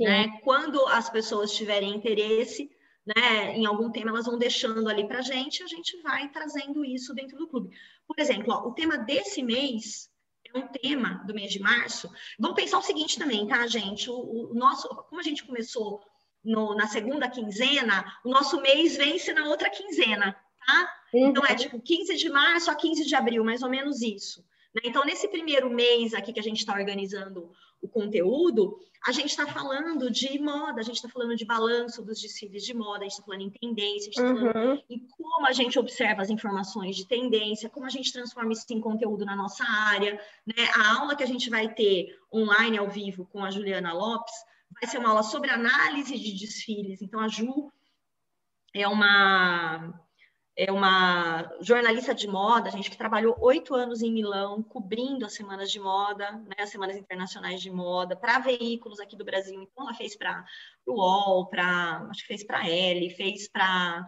né? 0.00 0.40
Quando 0.42 0.84
as 0.86 1.10
pessoas 1.10 1.52
tiverem 1.52 1.94
interesse, 1.94 2.70
né, 3.06 3.56
em 3.56 3.66
algum 3.66 3.90
tema, 3.90 4.10
elas 4.10 4.26
vão 4.26 4.38
deixando 4.38 4.88
ali 4.88 5.06
para 5.06 5.18
a 5.18 5.22
gente, 5.22 5.62
a 5.62 5.66
gente 5.66 6.00
vai 6.02 6.28
trazendo 6.30 6.84
isso 6.84 7.14
dentro 7.14 7.36
do 7.38 7.48
clube. 7.48 7.74
Por 8.06 8.18
exemplo, 8.18 8.52
ó, 8.52 8.68
o 8.68 8.74
tema 8.74 8.98
desse 8.98 9.42
mês 9.42 10.10
é 10.52 10.58
um 10.58 10.68
tema 10.68 11.22
do 11.26 11.34
mês 11.34 11.52
de 11.52 11.60
março. 11.60 12.10
Vamos 12.38 12.56
pensar 12.56 12.78
o 12.78 12.82
seguinte 12.82 13.18
também, 13.18 13.46
tá, 13.46 13.66
gente? 13.66 14.10
O, 14.10 14.50
o 14.50 14.54
nosso, 14.54 14.88
como 14.88 15.20
a 15.20 15.24
gente 15.24 15.44
começou 15.44 16.00
no, 16.44 16.74
na 16.74 16.86
segunda 16.86 17.28
quinzena, 17.28 18.04
o 18.24 18.30
nosso 18.30 18.60
mês 18.60 18.96
vence 18.96 19.32
na 19.32 19.46
outra 19.46 19.70
quinzena, 19.70 20.36
tá? 20.66 20.94
Uhum. 21.12 21.28
Então 21.28 21.44
é 21.44 21.54
tipo 21.54 21.80
15 21.80 22.16
de 22.16 22.28
março 22.30 22.70
a 22.70 22.74
15 22.74 23.04
de 23.04 23.14
abril, 23.14 23.44
mais 23.44 23.62
ou 23.62 23.68
menos 23.68 24.00
isso. 24.00 24.44
Né? 24.74 24.82
Então, 24.84 25.04
nesse 25.04 25.28
primeiro 25.28 25.68
mês 25.70 26.14
aqui 26.14 26.32
que 26.32 26.40
a 26.40 26.42
gente 26.42 26.58
está 26.58 26.72
organizando 26.72 27.50
o 27.82 27.88
conteúdo, 27.88 28.78
a 29.06 29.12
gente 29.12 29.30
está 29.30 29.46
falando 29.46 30.10
de 30.10 30.38
moda, 30.38 30.80
a 30.80 30.84
gente 30.84 30.96
está 30.96 31.08
falando 31.08 31.34
de 31.34 31.46
balanço 31.46 32.04
dos 32.04 32.20
desfiles 32.20 32.62
de 32.62 32.74
moda, 32.74 32.98
a 32.98 33.02
gente 33.04 33.12
está 33.12 33.24
falando 33.24 33.42
em 33.42 33.50
tendência, 33.50 34.10
a 34.10 34.12
gente 34.12 34.20
está 34.20 34.30
uhum. 34.30 34.52
falando 34.52 34.82
em 34.90 35.06
como 35.16 35.46
a 35.46 35.52
gente 35.52 35.78
observa 35.78 36.20
as 36.20 36.30
informações 36.30 36.96
de 36.96 37.06
tendência, 37.06 37.70
como 37.70 37.86
a 37.86 37.90
gente 37.90 38.12
transforma 38.12 38.52
isso 38.52 38.66
em 38.70 38.80
conteúdo 38.80 39.24
na 39.24 39.34
nossa 39.34 39.64
área. 39.64 40.20
Né? 40.46 40.68
A 40.74 41.00
aula 41.00 41.16
que 41.16 41.22
a 41.22 41.26
gente 41.26 41.48
vai 41.48 41.72
ter 41.72 42.14
online 42.32 42.76
ao 42.76 42.88
vivo 42.88 43.26
com 43.32 43.42
a 43.42 43.50
Juliana 43.50 43.92
Lopes 43.94 44.34
vai 44.70 44.88
ser 44.88 44.98
uma 44.98 45.10
aula 45.10 45.22
sobre 45.22 45.50
análise 45.50 46.18
de 46.18 46.38
desfiles. 46.38 47.02
Então, 47.02 47.20
a 47.20 47.28
Ju 47.28 47.72
é 48.74 48.86
uma, 48.86 49.92
é 50.56 50.70
uma 50.70 51.50
jornalista 51.60 52.14
de 52.14 52.28
moda, 52.28 52.70
gente 52.70 52.90
que 52.90 52.96
trabalhou 52.96 53.36
oito 53.40 53.74
anos 53.74 54.02
em 54.02 54.12
Milão, 54.12 54.62
cobrindo 54.62 55.26
as 55.26 55.34
semanas 55.34 55.70
de 55.70 55.80
moda, 55.80 56.32
né, 56.32 56.56
as 56.58 56.70
semanas 56.70 56.96
internacionais 56.96 57.60
de 57.60 57.70
moda, 57.70 58.16
para 58.16 58.38
veículos 58.38 59.00
aqui 59.00 59.16
do 59.16 59.24
Brasil. 59.24 59.60
Então, 59.60 59.84
ela 59.84 59.94
fez 59.94 60.16
para 60.16 60.44
o 60.86 60.94
UOL, 60.94 61.46
pra, 61.48 62.06
acho 62.10 62.22
que 62.22 62.28
fez 62.28 62.44
para 62.44 62.60
a 62.60 62.68
L, 62.68 63.10
fez 63.10 63.48
para 63.48 64.06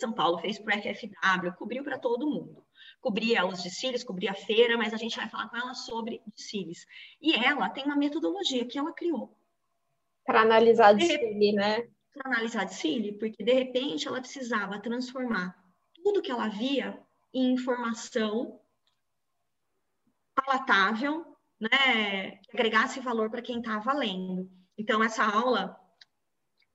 São 0.00 0.12
Paulo, 0.12 0.38
fez 0.38 0.58
para 0.58 0.76
o 0.76 0.82
FFW, 0.82 1.52
cobriu 1.56 1.84
para 1.84 1.98
todo 1.98 2.28
mundo 2.28 2.64
cobria 3.04 3.44
os 3.44 3.62
desfiles, 3.62 4.02
cobria 4.02 4.30
a 4.30 4.34
feira, 4.34 4.78
mas 4.78 4.94
a 4.94 4.96
gente 4.96 5.16
vai 5.16 5.28
falar 5.28 5.50
com 5.50 5.58
ela 5.58 5.74
sobre 5.74 6.22
desfiles. 6.34 6.86
E 7.20 7.34
ela 7.34 7.68
tem 7.68 7.84
uma 7.84 7.96
metodologia 7.96 8.64
que 8.64 8.78
ela 8.78 8.94
criou. 8.94 9.36
Para 10.24 10.42
analisar 10.42 10.94
desfile, 10.94 11.52
né? 11.52 11.88
Para 12.12 12.30
analisar 12.30 12.64
desfile, 12.64 13.12
porque 13.18 13.42
de 13.42 13.52
repente 13.52 14.08
ela 14.08 14.20
precisava 14.20 14.80
transformar 14.80 15.56
tudo 15.94 16.22
que 16.22 16.30
ela 16.30 16.48
via 16.48 16.98
em 17.32 17.52
informação 17.52 18.60
palatável, 20.34 21.24
né, 21.60 22.36
que 22.38 22.50
agregasse 22.52 23.00
valor 23.00 23.30
para 23.30 23.42
quem 23.42 23.58
estava 23.58 23.92
lendo. 23.92 24.50
Então, 24.76 25.02
essa 25.02 25.24
aula 25.24 25.76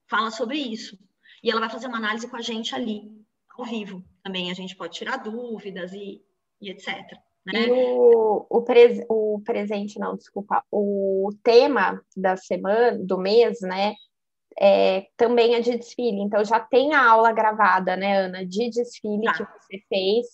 fala 0.08 0.30
sobre 0.30 0.58
isso. 0.58 0.98
E 1.42 1.50
ela 1.50 1.60
vai 1.60 1.70
fazer 1.70 1.86
uma 1.86 1.98
análise 1.98 2.28
com 2.28 2.36
a 2.36 2.40
gente 2.42 2.74
ali, 2.74 3.02
ao 3.50 3.64
vivo. 3.64 4.04
Também 4.22 4.50
a 4.50 4.54
gente 4.54 4.76
pode 4.76 4.96
tirar 4.96 5.18
dúvidas 5.18 5.92
e, 5.92 6.22
e 6.60 6.70
etc. 6.70 7.16
Né? 7.46 7.66
E 7.66 7.70
o, 7.70 8.46
o, 8.48 8.62
pres, 8.62 9.04
o 9.08 9.40
presente, 9.44 9.98
não, 9.98 10.16
desculpa, 10.16 10.62
o 10.70 11.30
tema 11.42 12.00
da 12.16 12.36
semana, 12.36 12.98
do 12.98 13.18
mês, 13.18 13.60
né? 13.60 13.94
É, 14.60 15.06
também 15.16 15.54
é 15.54 15.60
de 15.60 15.78
desfile. 15.78 16.20
Então 16.20 16.44
já 16.44 16.60
tem 16.60 16.92
a 16.92 17.10
aula 17.10 17.32
gravada, 17.32 17.96
né, 17.96 18.18
Ana, 18.18 18.44
de 18.44 18.68
desfile 18.68 19.24
tá. 19.24 19.32
que 19.32 19.44
você 19.44 19.82
fez. 19.88 20.26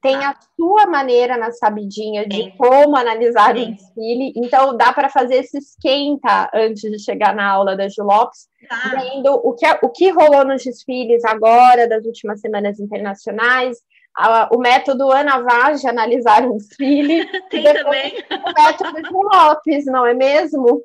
Tem 0.00 0.18
tá. 0.18 0.30
a 0.30 0.36
sua 0.54 0.86
maneira 0.86 1.36
na 1.36 1.50
sabidinha 1.50 2.26
de 2.26 2.44
tem. 2.44 2.56
como 2.56 2.96
analisar 2.96 3.54
tem. 3.54 3.64
o 3.64 3.74
desfile. 3.74 4.32
Então 4.36 4.76
dá 4.76 4.92
para 4.92 5.08
fazer 5.08 5.36
esse 5.36 5.58
esquenta 5.58 6.50
antes 6.54 6.82
de 6.82 6.98
chegar 6.98 7.34
na 7.34 7.50
aula 7.50 7.76
da 7.76 7.88
Ju 7.88 8.04
Lopes, 8.04 8.48
tá. 8.68 9.00
vendo 9.00 9.32
o 9.34 9.52
que, 9.54 9.66
o 9.82 9.90
que 9.90 10.10
rolou 10.10 10.44
nos 10.44 10.62
desfiles 10.62 11.24
agora, 11.24 11.88
das 11.88 12.04
últimas 12.06 12.40
semanas 12.40 12.78
internacionais, 12.78 13.78
a, 14.16 14.48
o 14.54 14.58
método 14.58 15.10
Ana 15.10 15.40
Vaz 15.40 15.80
de 15.80 15.88
analisar 15.88 16.42
um 16.44 16.56
desfile. 16.56 17.26
Tem 17.50 17.64
também. 17.64 18.24
O 18.30 18.52
método 18.52 19.02
de 19.02 19.10
Lopes, 19.10 19.86
não 19.86 20.06
é 20.06 20.14
mesmo? 20.14 20.82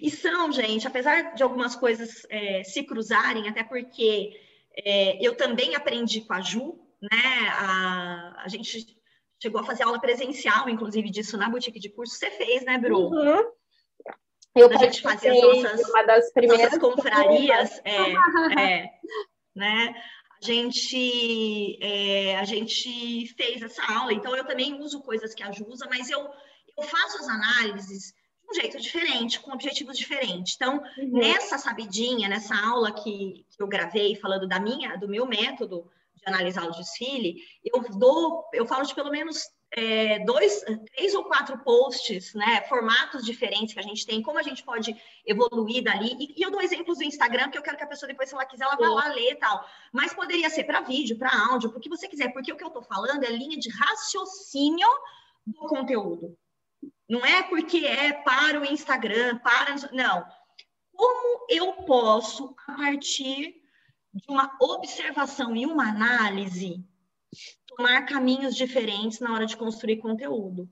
E 0.00 0.10
são, 0.10 0.52
gente, 0.52 0.86
apesar 0.86 1.34
de 1.34 1.42
algumas 1.42 1.74
coisas 1.76 2.26
é, 2.28 2.62
se 2.64 2.82
cruzarem, 2.84 3.48
até 3.48 3.62
porque 3.62 4.32
é, 4.76 5.24
eu 5.26 5.36
também 5.36 5.74
aprendi 5.74 6.20
com 6.22 6.34
a 6.34 6.40
Ju, 6.40 6.78
né? 7.00 7.48
A, 7.58 8.42
a 8.44 8.48
gente 8.48 8.86
chegou 9.40 9.60
a 9.60 9.64
fazer 9.64 9.84
aula 9.84 10.00
presencial, 10.00 10.68
inclusive, 10.68 11.10
disso 11.10 11.36
na 11.36 11.48
boutique 11.48 11.80
de 11.80 11.88
curso. 11.88 12.14
Você 12.14 12.30
fez, 12.30 12.64
né, 12.64 12.78
Bru? 12.78 13.08
Uhum. 13.08 13.42
Eu 14.54 14.70
a 14.70 14.76
gente 14.76 15.00
fazia 15.00 15.32
as 15.32 15.40
nossas, 15.40 15.88
uma 15.88 16.02
das 16.02 16.32
primeiras 16.32 16.76
confrarias, 16.76 17.80
é, 17.84 18.12
é, 18.60 18.90
né? 19.56 19.94
A 20.42 20.44
gente, 20.44 21.78
é, 21.80 22.36
a 22.36 22.44
gente 22.44 23.32
fez 23.36 23.62
essa 23.62 23.80
aula, 23.84 24.12
então 24.12 24.34
eu 24.34 24.44
também 24.44 24.74
uso 24.80 25.00
coisas 25.00 25.32
que 25.32 25.42
a 25.42 25.52
Ju 25.52 25.64
usa, 25.68 25.86
mas 25.88 26.10
eu, 26.10 26.18
eu 26.76 26.82
faço 26.82 27.18
as 27.18 27.28
análises 27.28 28.12
de 28.12 28.50
um 28.50 28.54
jeito 28.60 28.80
diferente, 28.80 29.38
com 29.38 29.52
objetivos 29.52 29.96
diferentes. 29.96 30.56
Então, 30.56 30.82
uhum. 30.98 31.12
nessa 31.12 31.58
sabidinha, 31.58 32.28
nessa 32.28 32.56
aula 32.56 32.90
que, 32.90 33.46
que 33.50 33.62
eu 33.62 33.68
gravei 33.68 34.16
falando 34.16 34.48
da 34.48 34.58
minha, 34.58 34.96
do 34.96 35.08
meu 35.08 35.26
método, 35.26 35.88
de 36.16 36.22
analisar 36.26 36.64
o 36.64 36.72
desfile, 36.72 37.36
eu 37.64 37.80
dou, 37.96 38.44
eu 38.52 38.66
falo 38.66 38.84
de 38.84 38.96
pelo 38.96 39.12
menos 39.12 39.48
é, 39.74 40.18
dois, 40.20 40.62
três 40.94 41.14
ou 41.14 41.24
quatro 41.24 41.58
posts, 41.58 42.34
né, 42.34 42.60
formatos 42.68 43.24
diferentes 43.24 43.72
que 43.72 43.80
a 43.80 43.82
gente 43.82 44.06
tem, 44.06 44.22
como 44.22 44.38
a 44.38 44.42
gente 44.42 44.62
pode 44.62 44.94
evoluir 45.26 45.82
dali. 45.82 46.14
E, 46.18 46.40
e 46.40 46.42
eu 46.42 46.50
dou 46.50 46.60
exemplos 46.60 46.98
do 46.98 47.04
Instagram, 47.04 47.50
que 47.50 47.56
eu 47.56 47.62
quero 47.62 47.78
que 47.78 47.84
a 47.84 47.86
pessoa 47.86 48.08
depois, 48.08 48.28
se 48.28 48.34
ela 48.34 48.44
quiser, 48.44 48.64
ela 48.64 48.76
vá 48.76 48.88
lá 48.88 49.08
ler 49.08 49.32
e 49.32 49.36
tal. 49.36 49.66
Mas 49.90 50.12
poderia 50.12 50.50
ser 50.50 50.64
para 50.64 50.82
vídeo, 50.82 51.18
para 51.18 51.34
áudio, 51.50 51.70
porque 51.70 51.88
você 51.88 52.06
quiser, 52.06 52.32
porque 52.32 52.52
o 52.52 52.56
que 52.56 52.64
eu 52.64 52.68
estou 52.68 52.82
falando 52.82 53.24
é 53.24 53.30
linha 53.30 53.58
de 53.58 53.70
raciocínio 53.70 54.88
do 55.46 55.66
conteúdo. 55.66 56.36
Não 57.08 57.24
é 57.24 57.42
porque 57.42 57.78
é 57.78 58.12
para 58.12 58.60
o 58.60 58.64
Instagram, 58.64 59.38
para. 59.38 59.74
Não. 59.92 60.24
Como 60.92 61.46
eu 61.48 61.72
posso, 61.84 62.54
a 62.68 62.74
partir 62.74 63.56
de 64.12 64.24
uma 64.28 64.54
observação 64.60 65.56
e 65.56 65.64
uma 65.64 65.88
análise, 65.88 66.84
tomar 67.76 68.06
caminhos 68.06 68.54
diferentes 68.54 69.20
na 69.20 69.32
hora 69.32 69.46
de 69.46 69.56
construir 69.56 69.98
conteúdo. 69.98 70.68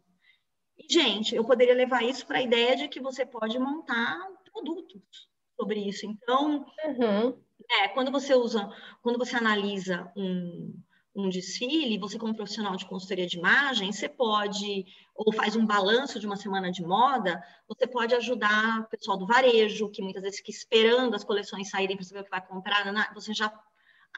E, 0.78 0.92
gente, 0.92 1.34
eu 1.34 1.44
poderia 1.44 1.74
levar 1.74 2.02
isso 2.02 2.26
para 2.26 2.38
a 2.38 2.42
ideia 2.42 2.76
de 2.76 2.88
que 2.88 3.00
você 3.00 3.24
pode 3.26 3.58
montar 3.58 4.18
produtos 4.50 5.28
sobre 5.58 5.80
isso. 5.80 6.06
Então, 6.06 6.66
uhum. 6.84 7.38
é, 7.70 7.88
quando 7.88 8.10
você 8.10 8.34
usa, 8.34 8.70
quando 9.02 9.18
você 9.18 9.36
analisa 9.36 10.10
um, 10.16 10.74
um 11.14 11.28
desfile, 11.28 11.98
você 11.98 12.18
como 12.18 12.34
profissional 12.34 12.76
de 12.76 12.86
consultoria 12.86 13.26
de 13.26 13.38
imagem, 13.38 13.92
você 13.92 14.08
pode, 14.08 14.86
ou 15.14 15.32
faz 15.32 15.56
um 15.56 15.66
balanço 15.66 16.18
de 16.18 16.26
uma 16.26 16.36
semana 16.36 16.70
de 16.70 16.82
moda, 16.82 17.42
você 17.68 17.86
pode 17.86 18.14
ajudar 18.14 18.80
o 18.80 18.88
pessoal 18.88 19.18
do 19.18 19.26
varejo, 19.26 19.90
que 19.90 20.02
muitas 20.02 20.22
vezes 20.22 20.38
fica 20.38 20.50
esperando 20.50 21.14
as 21.14 21.24
coleções 21.24 21.68
saírem 21.68 21.96
para 21.96 22.04
saber 22.04 22.20
o 22.20 22.24
que 22.24 22.30
vai 22.30 22.46
comprar, 22.46 22.84
você 23.14 23.34
já 23.34 23.52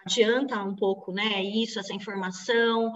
adianta 0.06 0.62
um 0.62 0.74
pouco, 0.74 1.12
né, 1.12 1.42
isso, 1.42 1.78
essa 1.78 1.94
informação, 1.94 2.92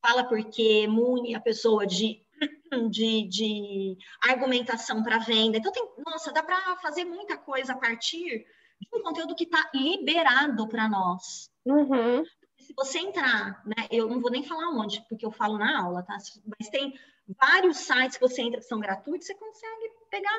fala 0.00 0.24
porque 0.24 0.86
mune 0.86 1.34
a 1.34 1.40
pessoa 1.40 1.86
de, 1.86 2.22
de, 2.90 3.28
de 3.28 3.96
argumentação 4.22 5.02
para 5.02 5.18
venda. 5.18 5.58
Então, 5.58 5.72
tem, 5.72 5.86
nossa, 6.06 6.32
dá 6.32 6.42
para 6.42 6.76
fazer 6.76 7.04
muita 7.04 7.36
coisa 7.36 7.72
a 7.72 7.78
partir 7.78 8.46
de 8.80 8.88
um 8.98 9.02
conteúdo 9.02 9.34
que 9.34 9.44
está 9.44 9.70
liberado 9.74 10.68
para 10.68 10.88
nós. 10.88 11.50
Uhum 11.66 12.24
se 12.68 12.74
você 12.76 12.98
entrar, 12.98 13.62
né, 13.64 13.86
eu 13.90 14.08
não 14.08 14.20
vou 14.20 14.30
nem 14.30 14.42
falar 14.42 14.68
onde, 14.68 15.02
porque 15.08 15.24
eu 15.24 15.30
falo 15.30 15.56
na 15.56 15.80
aula, 15.80 16.02
tá? 16.02 16.18
Mas 16.58 16.68
tem 16.68 16.92
vários 17.40 17.78
sites 17.78 18.18
que 18.18 18.28
você 18.28 18.42
entra 18.42 18.60
que 18.60 18.66
são 18.66 18.78
gratuitos, 18.78 19.26
você 19.26 19.34
consegue 19.34 19.90
pegar 20.10 20.38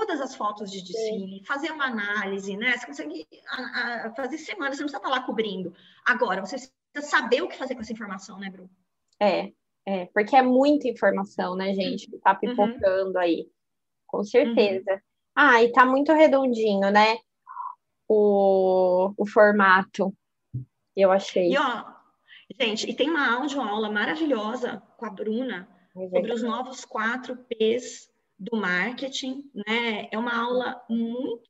todas 0.00 0.20
as 0.20 0.34
fotos 0.34 0.70
de 0.70 0.82
desfile, 0.82 1.38
Sim. 1.38 1.44
fazer 1.44 1.70
uma 1.70 1.84
análise, 1.84 2.56
né? 2.56 2.76
Você 2.76 2.86
consegue 2.86 3.26
a, 3.46 4.06
a, 4.06 4.14
fazer 4.14 4.38
semanas, 4.38 4.76
você 4.76 4.82
não 4.82 4.88
precisa 4.88 4.96
estar 4.96 5.08
lá 5.10 5.22
cobrindo. 5.22 5.74
Agora, 6.06 6.40
você 6.40 6.56
precisa 6.56 7.16
saber 7.16 7.42
o 7.42 7.48
que 7.48 7.58
fazer 7.58 7.74
com 7.74 7.82
essa 7.82 7.92
informação, 7.92 8.38
né, 8.38 8.48
Bru? 8.48 8.70
É, 9.20 9.52
é, 9.86 10.06
porque 10.06 10.34
é 10.34 10.42
muita 10.42 10.88
informação, 10.88 11.54
né, 11.54 11.74
gente, 11.74 12.10
que 12.10 12.16
tá 12.18 12.32
uhum. 12.32 12.38
pipocando 12.38 13.12
uhum. 13.12 13.18
aí. 13.18 13.46
Com 14.06 14.24
certeza. 14.24 14.90
Uhum. 14.90 15.00
Ah, 15.36 15.62
e 15.62 15.70
tá 15.70 15.84
muito 15.84 16.12
redondinho, 16.12 16.90
né? 16.90 17.18
O, 18.08 19.12
o 19.16 19.26
formato. 19.26 20.16
Eu 20.96 21.12
achei. 21.12 21.52
E 21.52 21.58
ó, 21.58 21.84
gente, 22.58 22.90
e 22.90 22.94
tem 22.94 23.08
uma 23.08 23.30
aula 23.30 23.90
maravilhosa 23.90 24.82
com 24.96 25.04
a 25.06 25.10
Bruna 25.10 25.68
sobre 25.92 26.32
os 26.32 26.42
novos 26.42 26.84
quatro 26.84 27.36
P's 27.36 28.09
do 28.40 28.56
marketing, 28.56 29.50
né? 29.54 30.08
É 30.10 30.18
uma 30.18 30.34
aula 30.34 30.82
muito 30.88 31.46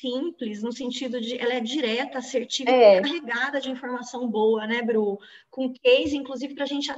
simples, 0.00 0.62
no 0.62 0.72
sentido 0.72 1.20
de 1.20 1.38
ela 1.38 1.54
é 1.54 1.60
direta, 1.60 2.18
assertiva, 2.18 2.68
é. 2.68 3.00
carregada 3.00 3.60
de 3.60 3.70
informação 3.70 4.28
boa, 4.28 4.66
né, 4.66 4.82
Bru? 4.82 5.18
Com 5.48 5.72
case, 5.72 6.16
inclusive, 6.16 6.54
para 6.54 6.64
a 6.64 6.66
gente 6.66 6.90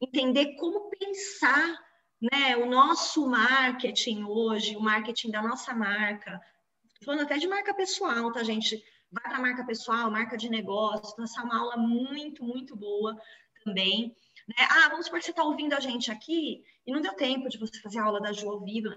entender 0.00 0.54
como 0.54 0.88
pensar 0.88 1.76
né, 2.22 2.56
o 2.56 2.66
nosso 2.66 3.28
marketing 3.28 4.22
hoje, 4.22 4.76
o 4.76 4.80
marketing 4.80 5.30
da 5.32 5.42
nossa 5.42 5.74
marca. 5.74 6.40
Estou 6.86 7.06
falando 7.06 7.22
até 7.22 7.36
de 7.36 7.48
marca 7.48 7.74
pessoal, 7.74 8.32
tá, 8.32 8.44
gente? 8.44 8.80
vai 9.10 9.24
para 9.24 9.40
marca 9.40 9.64
pessoal, 9.64 10.10
marca 10.10 10.36
de 10.36 10.48
negócio. 10.48 11.12
Então, 11.12 11.24
essa 11.24 11.40
é 11.40 11.44
uma 11.44 11.58
aula 11.58 11.76
muito, 11.76 12.44
muito 12.44 12.76
boa 12.76 13.16
também. 13.64 14.14
Né? 14.48 14.66
Ah, 14.70 14.88
vamos 14.88 15.06
supor 15.06 15.18
que 15.18 15.26
você 15.26 15.30
está 15.30 15.44
ouvindo 15.44 15.74
a 15.74 15.80
gente 15.80 16.10
aqui 16.10 16.64
e 16.86 16.92
não 16.92 17.00
deu 17.00 17.14
tempo 17.14 17.48
de 17.48 17.58
você 17.58 17.78
fazer 17.80 17.98
a 17.98 18.04
aula 18.04 18.20
da 18.20 18.32
Ju 18.32 18.48
ao 18.48 18.60
vivo. 18.60 18.88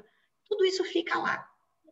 Tudo 0.47 0.65
isso 0.65 0.83
fica 0.85 1.19
lá. 1.19 1.45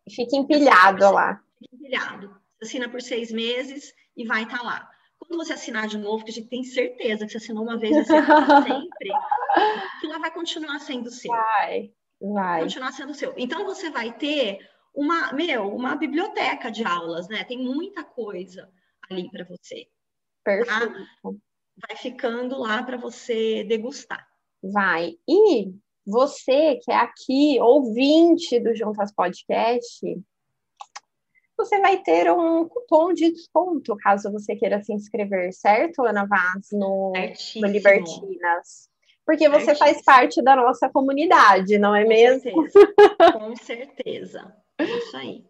Fica 0.10 0.36
empilhado 0.36 1.12
lá. 1.12 1.44
Fica 1.60 1.76
empilhado. 1.76 2.30
Você 2.58 2.66
assina 2.66 2.90
por 2.90 3.02
seis 3.02 3.32
meses 3.32 3.94
e 4.16 4.26
vai 4.26 4.44
estar 4.44 4.60
tá 4.60 4.64
lá. 4.64 4.90
Quando 5.20 5.38
você 5.38 5.54
assinar 5.54 5.88
de 5.88 5.98
novo, 5.98 6.24
que 6.24 6.32
a 6.32 6.34
gente 6.34 6.48
tem 6.48 6.64
certeza 6.64 7.26
que 7.26 7.32
você 7.32 7.38
assinou 7.38 7.64
uma 7.64 7.78
vez, 7.78 7.96
você 7.96 8.16
assina 8.16 8.62
sempre, 8.64 9.12
aquilo 9.98 10.20
vai 10.20 10.32
continuar 10.32 10.80
sendo 10.80 11.12
seu. 11.12 11.30
Vai, 11.30 11.92
vai. 12.22 12.34
Vai 12.34 12.62
continuar 12.62 12.92
sendo 12.94 13.14
seu. 13.14 13.34
Então, 13.38 13.66
você 13.66 13.90
vai 13.90 14.14
ter 14.14 14.60
uma, 14.94 15.34
meu, 15.34 15.68
uma 15.68 15.96
biblioteca 15.96 16.72
de 16.72 16.86
aulas, 16.86 17.28
né? 17.28 17.44
Tem 17.44 17.58
muita 17.58 18.04
coisa 18.04 18.72
ali 19.10 19.30
para 19.30 19.44
você. 19.44 19.88
Perfeito. 20.44 20.94
Tá? 21.22 21.32
Vai 21.88 21.98
ficando 21.98 22.58
lá 22.60 22.84
para 22.84 22.98
você 22.98 23.64
degustar. 23.64 24.28
Vai. 24.62 25.16
E 25.28 25.74
você 26.06 26.76
que 26.84 26.92
é 26.92 26.96
aqui 26.96 27.60
ouvinte 27.62 28.60
do 28.60 28.76
Juntas 28.76 29.14
Podcast, 29.14 30.02
você 31.58 31.80
vai 31.80 32.02
ter 32.02 32.32
um 32.32 32.68
cupom 32.68 33.14
de 33.14 33.32
desconto 33.32 33.96
caso 33.98 34.32
você 34.32 34.56
queira 34.56 34.82
se 34.82 34.94
inscrever, 34.94 35.54
certo, 35.54 36.06
Ana 36.06 36.26
Vaz, 36.26 36.70
no, 36.72 37.14
no 37.56 37.68
Libertinas? 37.68 38.90
Porque 39.26 39.48
você 39.48 39.76
faz 39.76 40.02
parte 40.02 40.42
da 40.42 40.56
nossa 40.56 40.90
comunidade, 40.90 41.78
não 41.78 41.96
é 41.96 42.04
Com 42.04 42.10
mesmo? 42.10 42.70
Certeza. 42.70 43.32
Com 43.34 43.56
certeza. 43.56 44.56
Isso 44.80 45.18
aí. 45.18 45.46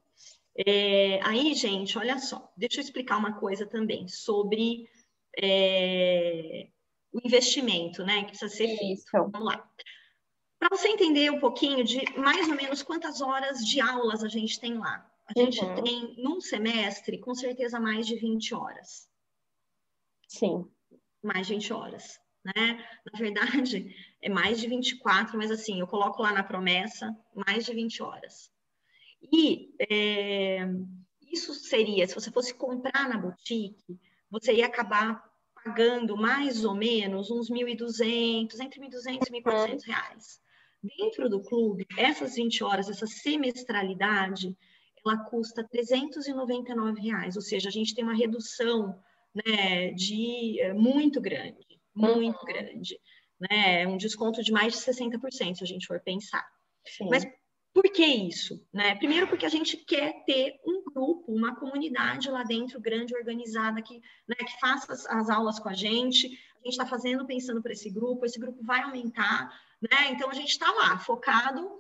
É, 0.68 1.20
aí, 1.24 1.54
gente, 1.54 1.98
olha 1.98 2.18
só, 2.18 2.52
deixa 2.58 2.80
eu 2.80 2.84
explicar 2.84 3.18
uma 3.18 3.40
coisa 3.40 3.66
também 3.66 4.08
sobre 4.10 4.90
é, 5.38 6.68
o 7.12 7.20
investimento, 7.26 8.04
né? 8.04 8.24
Que 8.24 8.30
precisa 8.30 8.50
ser 8.54 8.78
feito. 8.78 9.04
Vamos 9.12 9.44
lá. 9.44 9.70
Para 10.60 10.76
você 10.76 10.90
entender 10.90 11.32
um 11.32 11.40
pouquinho 11.40 11.84
de 11.84 12.04
mais 12.18 12.48
ou 12.48 12.56
menos 12.56 12.84
quantas 12.84 13.22
horas 13.22 13.60
de 13.60 13.80
aulas 13.80 14.24
a 14.24 14.28
gente 14.28 14.60
tem 14.60 14.78
lá. 14.78 15.10
A 15.26 15.40
gente 15.40 15.64
uhum. 15.64 15.84
tem, 15.84 16.16
num 16.18 16.42
semestre, 16.42 17.20
com 17.20 17.36
certeza 17.36 17.80
mais 17.80 18.08
de 18.08 18.16
20 18.16 18.56
horas. 18.56 19.08
Sim. 20.28 20.66
Mais 21.24 21.48
de 21.48 21.54
20 21.54 21.74
horas, 21.74 22.20
né? 22.44 22.86
Na 23.12 23.20
verdade, 23.20 23.96
é 24.22 24.30
mais 24.30 24.60
de 24.60 24.68
24, 24.68 25.38
mas 25.38 25.52
assim, 25.52 25.80
eu 25.80 25.88
coloco 25.88 26.22
lá 26.22 26.34
na 26.34 26.44
promessa, 26.44 27.16
mais 27.34 27.66
de 27.66 27.74
20 27.74 28.02
horas. 28.02 28.52
E 29.32 29.76
é, 29.80 30.68
isso 31.32 31.54
seria, 31.54 32.08
se 32.08 32.16
você 32.16 32.32
fosse 32.32 32.54
comprar 32.54 33.08
na 33.08 33.18
boutique, 33.18 34.00
você 34.30 34.54
ia 34.54 34.66
acabar 34.66 35.29
pagando 35.64 36.16
mais 36.18 36.64
ou 36.64 36.76
menos 36.76 37.30
uns 37.32 37.50
1.200, 37.50 38.60
entre 38.60 38.80
1.200 38.82 39.28
e 39.28 39.42
1.400 39.42 39.86
reais. 39.86 40.42
Dentro 40.82 41.30
do 41.30 41.42
clube, 41.42 41.86
essas 41.98 42.36
20 42.36 42.64
horas, 42.64 42.90
essa 42.90 43.06
semestralidade, 43.06 44.56
ela 45.06 45.18
custa 45.26 45.68
399 45.70 47.02
reais, 47.02 47.36
ou 47.36 47.42
seja, 47.42 47.70
a 47.70 47.72
gente 47.72 47.94
tem 47.94 48.04
uma 48.04 48.16
redução 48.16 48.98
né, 49.34 49.92
de 49.92 50.60
é, 50.62 50.74
muito 50.74 51.20
grande, 51.20 51.80
muito 51.94 52.40
uhum. 52.40 52.46
grande, 52.46 53.00
né, 53.40 53.88
um 53.88 53.98
desconto 53.98 54.42
de 54.42 54.52
mais 54.52 54.74
de 54.74 54.80
60%, 54.80 55.56
se 55.56 55.64
a 55.64 55.68
gente 55.68 55.88
for 55.88 56.00
pensar. 56.00 56.48
Sim. 56.86 57.08
Mas 57.10 57.26
Por 57.80 57.90
que 57.94 58.06
isso? 58.06 58.62
Né? 58.74 58.94
Primeiro, 58.96 59.26
porque 59.26 59.46
a 59.46 59.50
gente 59.50 59.78
quer 59.78 60.26
ter 60.26 60.60
um 60.68 60.84
grupo, 60.84 61.32
uma 61.32 61.56
comunidade 61.56 62.30
lá 62.30 62.44
dentro, 62.44 62.78
grande, 62.78 63.16
organizada, 63.16 63.82
que, 63.82 64.02
né, 64.28 64.36
que 64.36 64.60
faça 64.60 64.92
as, 64.92 65.06
as 65.06 65.30
aulas 65.30 65.60
com 65.60 65.70
a 65.70 65.74
gente. 65.74 66.28
A 66.28 66.66
gente 66.66 66.72
está 66.72 66.86
fazendo 66.86 67.26
pensando 67.26 67.62
para 67.62 67.72
esse 67.72 67.90
grupo, 67.90 68.26
esse 68.26 68.38
grupo 68.38 68.62
vai 68.66 68.82
aumentar, 68.82 69.50
né? 69.82 70.12
Então 70.12 70.30
a 70.30 70.34
gente 70.34 70.50
está 70.50 70.70
lá, 70.74 71.00
focado 71.00 71.80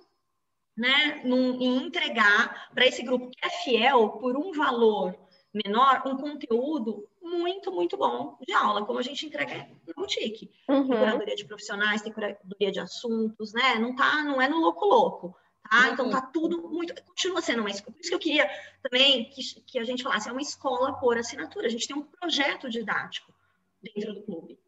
né, 0.77 1.21
num, 1.25 1.59
em 1.59 1.83
entregar 1.83 2.71
para 2.73 2.87
esse 2.87 3.03
grupo 3.03 3.29
que 3.29 3.45
é 3.45 3.49
fiel 3.49 4.11
por 4.11 4.37
um 4.37 4.53
valor 4.53 5.13
menor, 5.53 6.03
um 6.05 6.15
conteúdo 6.15 7.09
muito, 7.21 7.73
muito 7.73 7.97
bom 7.97 8.37
de 8.47 8.53
aula, 8.53 8.85
como 8.85 8.99
a 8.99 9.03
gente 9.03 9.25
entrega 9.25 9.67
na 9.85 9.93
boutique. 9.93 10.49
Uhum. 10.69 10.87
Tem 10.87 10.97
curadoria 10.97 11.35
de 11.35 11.43
profissionais, 11.43 12.01
tem 12.01 12.13
curadoria 12.13 12.71
de 12.71 12.79
assuntos, 12.79 13.51
né? 13.51 13.75
Não 13.75 13.93
tá, 13.93 14.23
não 14.23 14.41
é 14.41 14.47
no 14.47 14.61
louco 14.61 14.85
louco. 14.85 15.35
Tá? 15.69 15.87
Uhum. 15.87 15.93
Então 15.93 16.09
tá 16.09 16.21
tudo 16.21 16.69
muito. 16.69 16.93
Continua 17.03 17.41
sendo 17.41 17.59
uma 17.59 17.69
escola. 17.69 17.93
Por 17.93 18.01
isso 18.01 18.09
que 18.09 18.15
eu 18.15 18.19
queria 18.19 18.49
também 18.81 19.29
que, 19.29 19.41
que 19.61 19.79
a 19.79 19.83
gente 19.83 20.03
falasse, 20.03 20.27
é 20.27 20.31
uma 20.31 20.41
escola 20.41 20.93
por 20.99 21.17
assinatura. 21.17 21.67
A 21.67 21.69
gente 21.69 21.87
tem 21.87 21.95
um 21.95 22.03
projeto 22.03 22.69
didático 22.69 23.33
dentro 23.81 24.13
do 24.13 24.23
clube. 24.23 24.59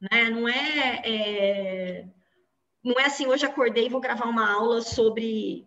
Né? 0.00 0.30
Não 0.30 0.48
é, 0.48 1.02
é, 1.04 2.08
não 2.82 2.98
é 2.98 3.06
assim, 3.06 3.26
hoje 3.26 3.46
acordei 3.46 3.86
e 3.86 3.90
vou 3.90 4.00
gravar 4.00 4.26
uma 4.26 4.50
aula 4.50 4.82
sobre 4.82 5.66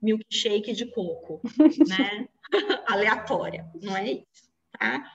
milkshake 0.00 0.72
de 0.72 0.86
coco, 0.86 1.40
né? 1.88 2.28
Aleatória, 2.86 3.66
não 3.80 3.96
é 3.96 4.12
isso, 4.12 4.50
tá? 4.78 5.10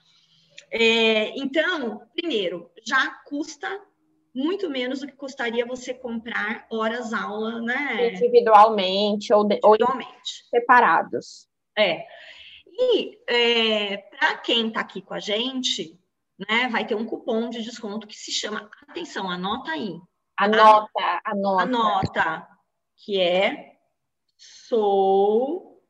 É, 0.72 1.38
então, 1.38 2.02
primeiro, 2.16 2.72
já 2.86 3.10
custa 3.26 3.70
muito 4.38 4.70
menos 4.70 5.00
do 5.00 5.08
que 5.08 5.14
custaria 5.14 5.66
você 5.66 5.96
comprar 5.96 6.68
horas 6.70 7.12
aula, 7.12 7.60
né? 7.60 8.14
Individualmente 8.14 9.34
ou, 9.34 9.44
de, 9.44 9.56
Individualmente. 9.56 10.44
ou 10.44 10.60
separados. 10.60 11.48
É. 11.76 12.06
E 12.68 13.18
é, 13.28 13.98
para 13.98 14.38
quem 14.38 14.68
está 14.68 14.82
aqui 14.82 15.02
com 15.02 15.16
a 15.16 15.20
gente, 15.20 16.00
né, 16.38 16.70
vai 16.70 16.86
ter 16.86 16.94
um 16.94 17.06
cupom 17.08 17.50
de 17.50 17.64
desconto 17.64 18.06
que 18.06 18.16
se 18.16 18.32
chama, 18.32 18.70
atenção, 18.88 19.28
anota 19.28 19.72
aí. 19.72 20.00
Anota, 20.38 21.22
anota. 21.26 21.64
Anota, 21.64 22.48
que 22.96 23.20
é 23.20 23.76
sou 24.38 25.84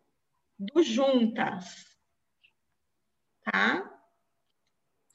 do 0.58 0.82
Juntas, 0.82 1.86
tá? 3.44 3.94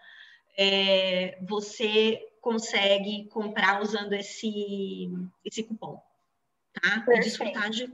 É, 0.57 1.38
você 1.42 2.20
consegue 2.40 3.26
comprar 3.28 3.82
usando 3.82 4.12
esse, 4.12 5.11
esse 5.44 5.62
cupom, 5.62 6.00
tá? 6.80 7.00
Perfeito. 7.00 7.20
E 7.20 7.20
desfrutar 7.20 7.70
de 7.70 7.92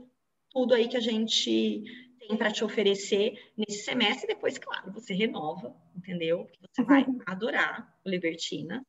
tudo 0.49 0.73
aí 0.73 0.87
que 0.87 0.97
a 0.97 1.01
gente 1.01 1.83
tem 2.19 2.37
para 2.37 2.51
te 2.51 2.63
oferecer 2.63 3.33
nesse 3.57 3.83
semestre. 3.83 4.25
E 4.25 4.35
depois, 4.35 4.57
claro, 4.57 4.91
você 4.91 5.13
renova, 5.13 5.75
entendeu? 5.95 6.47
Você 6.71 6.83
vai 6.83 7.03
uhum. 7.03 7.19
adorar 7.25 7.95
o 8.05 8.09
Libertina. 8.09 8.85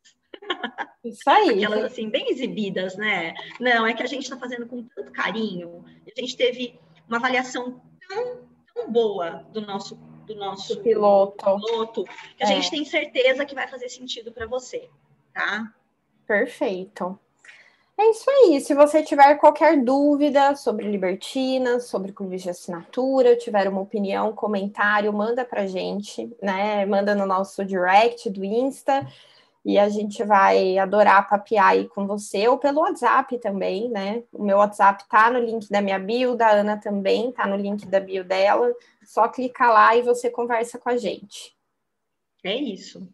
Isso 1.05 1.29
aí. 1.29 1.65
Aquelas 1.65 1.85
assim, 1.85 2.09
bem 2.09 2.31
exibidas, 2.31 2.97
né? 2.97 3.35
Não, 3.61 3.87
é 3.87 3.95
que 3.95 4.03
a 4.03 4.07
gente 4.07 4.23
está 4.23 4.37
fazendo 4.37 4.67
com 4.67 4.85
tanto 4.85 5.13
carinho. 5.13 5.85
A 6.07 6.21
gente 6.21 6.37
teve 6.37 6.79
uma 7.09 7.19
avaliação 7.19 7.81
tão, 8.09 8.49
tão 8.75 8.91
boa 8.91 9.47
do 9.53 9.61
nosso 9.61 9.97
do 10.23 10.37
nosso 10.37 10.81
piloto. 10.83 11.45
piloto 11.45 12.05
que 12.37 12.45
a 12.45 12.47
é. 12.47 12.55
gente 12.55 12.71
tem 12.71 12.85
certeza 12.85 13.45
que 13.45 13.57
vai 13.57 13.67
fazer 13.67 13.89
sentido 13.89 14.31
para 14.31 14.47
você, 14.47 14.89
tá? 15.35 15.75
Perfeito. 16.27 17.19
É 17.99 18.11
isso 18.11 18.29
aí. 18.31 18.61
Se 18.61 18.75
você 18.75 19.03
tiver 19.03 19.37
qualquer 19.37 19.83
dúvida 19.83 20.57
sobre 20.57 20.91
libertinas, 20.91 21.87
sobre 21.87 22.13
clubes 22.13 22.43
de 22.43 22.51
assinatura, 22.51 23.37
tiver 23.37 23.69
uma 23.69 23.81
opinião, 23.83 24.33
comentário, 24.33 25.13
manda 25.13 25.45
pra 25.45 25.67
gente, 25.67 26.35
né? 26.43 26.85
Manda 26.87 27.15
no 27.15 27.27
nosso 27.27 27.65
direct 27.65 28.31
do 28.31 28.45
Insta 28.45 29.07
e 29.65 29.79
a 29.79 29.89
gente 29.89 30.25
vai 30.25 30.77
adorar 30.79 31.29
papear 31.29 31.69
aí 31.69 31.89
com 31.89 32.07
você, 32.07 32.49
ou 32.49 32.59
pelo 32.59 32.81
WhatsApp 32.81 33.39
também, 33.39 33.89
né? 33.89 34.25
O 34.33 34.43
meu 34.43 34.59
WhatsApp 34.59 35.05
tá 35.09 35.31
no 35.31 35.39
link 35.39 35.69
da 35.69 35.81
minha 35.81 35.99
bio, 35.99 36.35
da 36.35 36.51
Ana 36.51 36.77
também, 36.79 37.31
tá 37.31 37.47
no 37.47 37.57
link 37.57 37.87
da 37.87 38.01
bio 38.01 38.25
dela. 38.25 38.75
Só 39.05 39.29
clicar 39.29 39.73
lá 39.73 39.95
e 39.97 40.03
você 40.03 40.31
conversa 40.31 40.79
com 40.79 40.89
a 40.89 40.97
gente. 40.97 41.57
É 42.43 42.57
isso. 42.57 43.09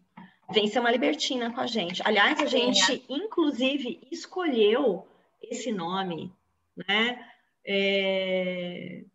Vem 0.51 0.67
ser 0.67 0.79
uma 0.79 0.91
libertina 0.91 1.53
com 1.53 1.61
a 1.61 1.67
gente. 1.67 2.01
Aliás, 2.03 2.39
a 2.39 2.45
gente, 2.45 3.05
inclusive, 3.07 3.99
escolheu 4.11 5.07
esse 5.41 5.71
nome, 5.71 6.33
né? 6.75 7.31
É... 7.63 9.05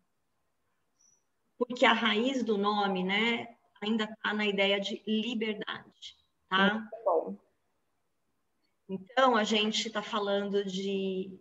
Porque 1.57 1.85
a 1.85 1.91
raiz 1.91 2.41
do 2.43 2.57
nome, 2.57 3.03
né, 3.03 3.55
ainda 3.81 4.05
está 4.05 4.33
na 4.33 4.45
ideia 4.45 4.79
de 4.79 5.01
liberdade, 5.05 6.15
tá? 6.49 6.75
Muito 6.75 7.03
bom. 7.03 7.37
Então, 8.87 9.35
a 9.35 9.43
gente 9.43 9.87
está 9.87 10.01
falando 10.01 10.63
de 10.63 11.37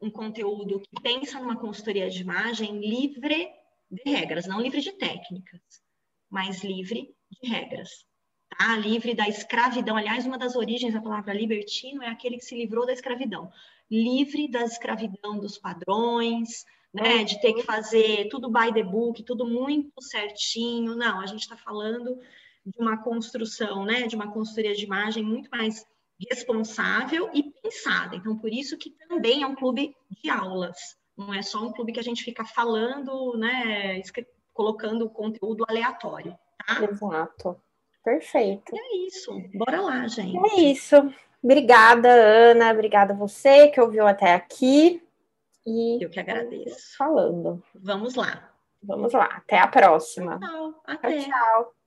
um 0.00 0.10
conteúdo 0.10 0.80
que 0.80 1.02
pensa 1.02 1.40
numa 1.40 1.56
consultoria 1.56 2.10
de 2.10 2.20
imagem 2.20 2.78
livre 2.78 3.50
de 3.90 4.02
regras, 4.04 4.46
não 4.46 4.60
livre 4.60 4.80
de 4.80 4.92
técnicas, 4.92 5.82
mas 6.28 6.62
livre 6.62 7.14
de 7.30 7.48
regras 7.48 8.07
tá? 8.56 8.76
livre 8.76 9.14
da 9.14 9.28
escravidão. 9.28 9.96
Aliás, 9.96 10.26
uma 10.26 10.38
das 10.38 10.56
origens 10.56 10.94
da 10.94 11.00
palavra 11.00 11.34
libertino 11.34 12.02
é 12.02 12.08
aquele 12.08 12.36
que 12.36 12.44
se 12.44 12.56
livrou 12.56 12.86
da 12.86 12.92
escravidão. 12.92 13.50
Livre 13.90 14.50
da 14.50 14.62
escravidão 14.62 15.38
dos 15.38 15.58
padrões, 15.58 16.64
né? 16.92 17.24
De 17.24 17.40
ter 17.40 17.52
que 17.54 17.62
fazer 17.62 18.28
tudo 18.28 18.50
by 18.50 18.72
the 18.72 18.82
book, 18.82 19.22
tudo 19.22 19.46
muito 19.46 20.02
certinho. 20.02 20.94
Não, 20.94 21.20
a 21.20 21.26
gente 21.26 21.40
está 21.40 21.56
falando 21.56 22.18
de 22.70 22.80
uma 22.80 23.02
construção, 23.02 23.84
né, 23.84 24.06
de 24.06 24.14
uma 24.14 24.30
consultoria 24.30 24.74
de 24.74 24.84
imagem 24.84 25.22
muito 25.22 25.48
mais 25.50 25.86
responsável 26.30 27.30
e 27.32 27.42
pensada. 27.42 28.16
Então, 28.16 28.36
por 28.36 28.52
isso 28.52 28.76
que 28.76 28.90
também 29.08 29.42
é 29.42 29.46
um 29.46 29.54
clube 29.54 29.94
de 30.10 30.28
aulas, 30.28 30.76
não 31.16 31.32
é 31.32 31.42
só 31.42 31.64
um 31.64 31.72
clube 31.72 31.92
que 31.92 32.00
a 32.00 32.04
gente 32.04 32.22
fica 32.22 32.44
falando, 32.44 33.36
né, 33.36 34.00
colocando 34.52 35.08
conteúdo 35.08 35.64
aleatório, 35.68 36.36
tá? 36.66 36.84
Exato. 36.84 37.60
Perfeito. 38.04 38.74
E 38.74 38.78
é 38.78 39.06
isso. 39.06 39.32
Bora 39.54 39.80
lá, 39.80 40.06
gente. 40.06 40.36
É 40.56 40.60
isso. 40.60 40.96
Obrigada, 41.42 42.08
Ana. 42.08 42.72
Obrigada 42.72 43.12
a 43.12 43.16
você 43.16 43.68
que 43.68 43.80
ouviu 43.80 44.06
até 44.06 44.34
aqui. 44.34 45.02
E 45.66 46.02
eu 46.02 46.08
que 46.10 46.18
agradeço. 46.18 46.96
Falando. 46.96 47.62
Vamos 47.74 48.14
lá. 48.14 48.50
Vamos 48.82 49.12
lá. 49.12 49.26
Até 49.26 49.58
a 49.58 49.66
próxima. 49.66 50.38
Tchau. 50.38 50.82
Até. 50.86 51.18
Tchau. 51.18 51.30
tchau. 51.30 51.77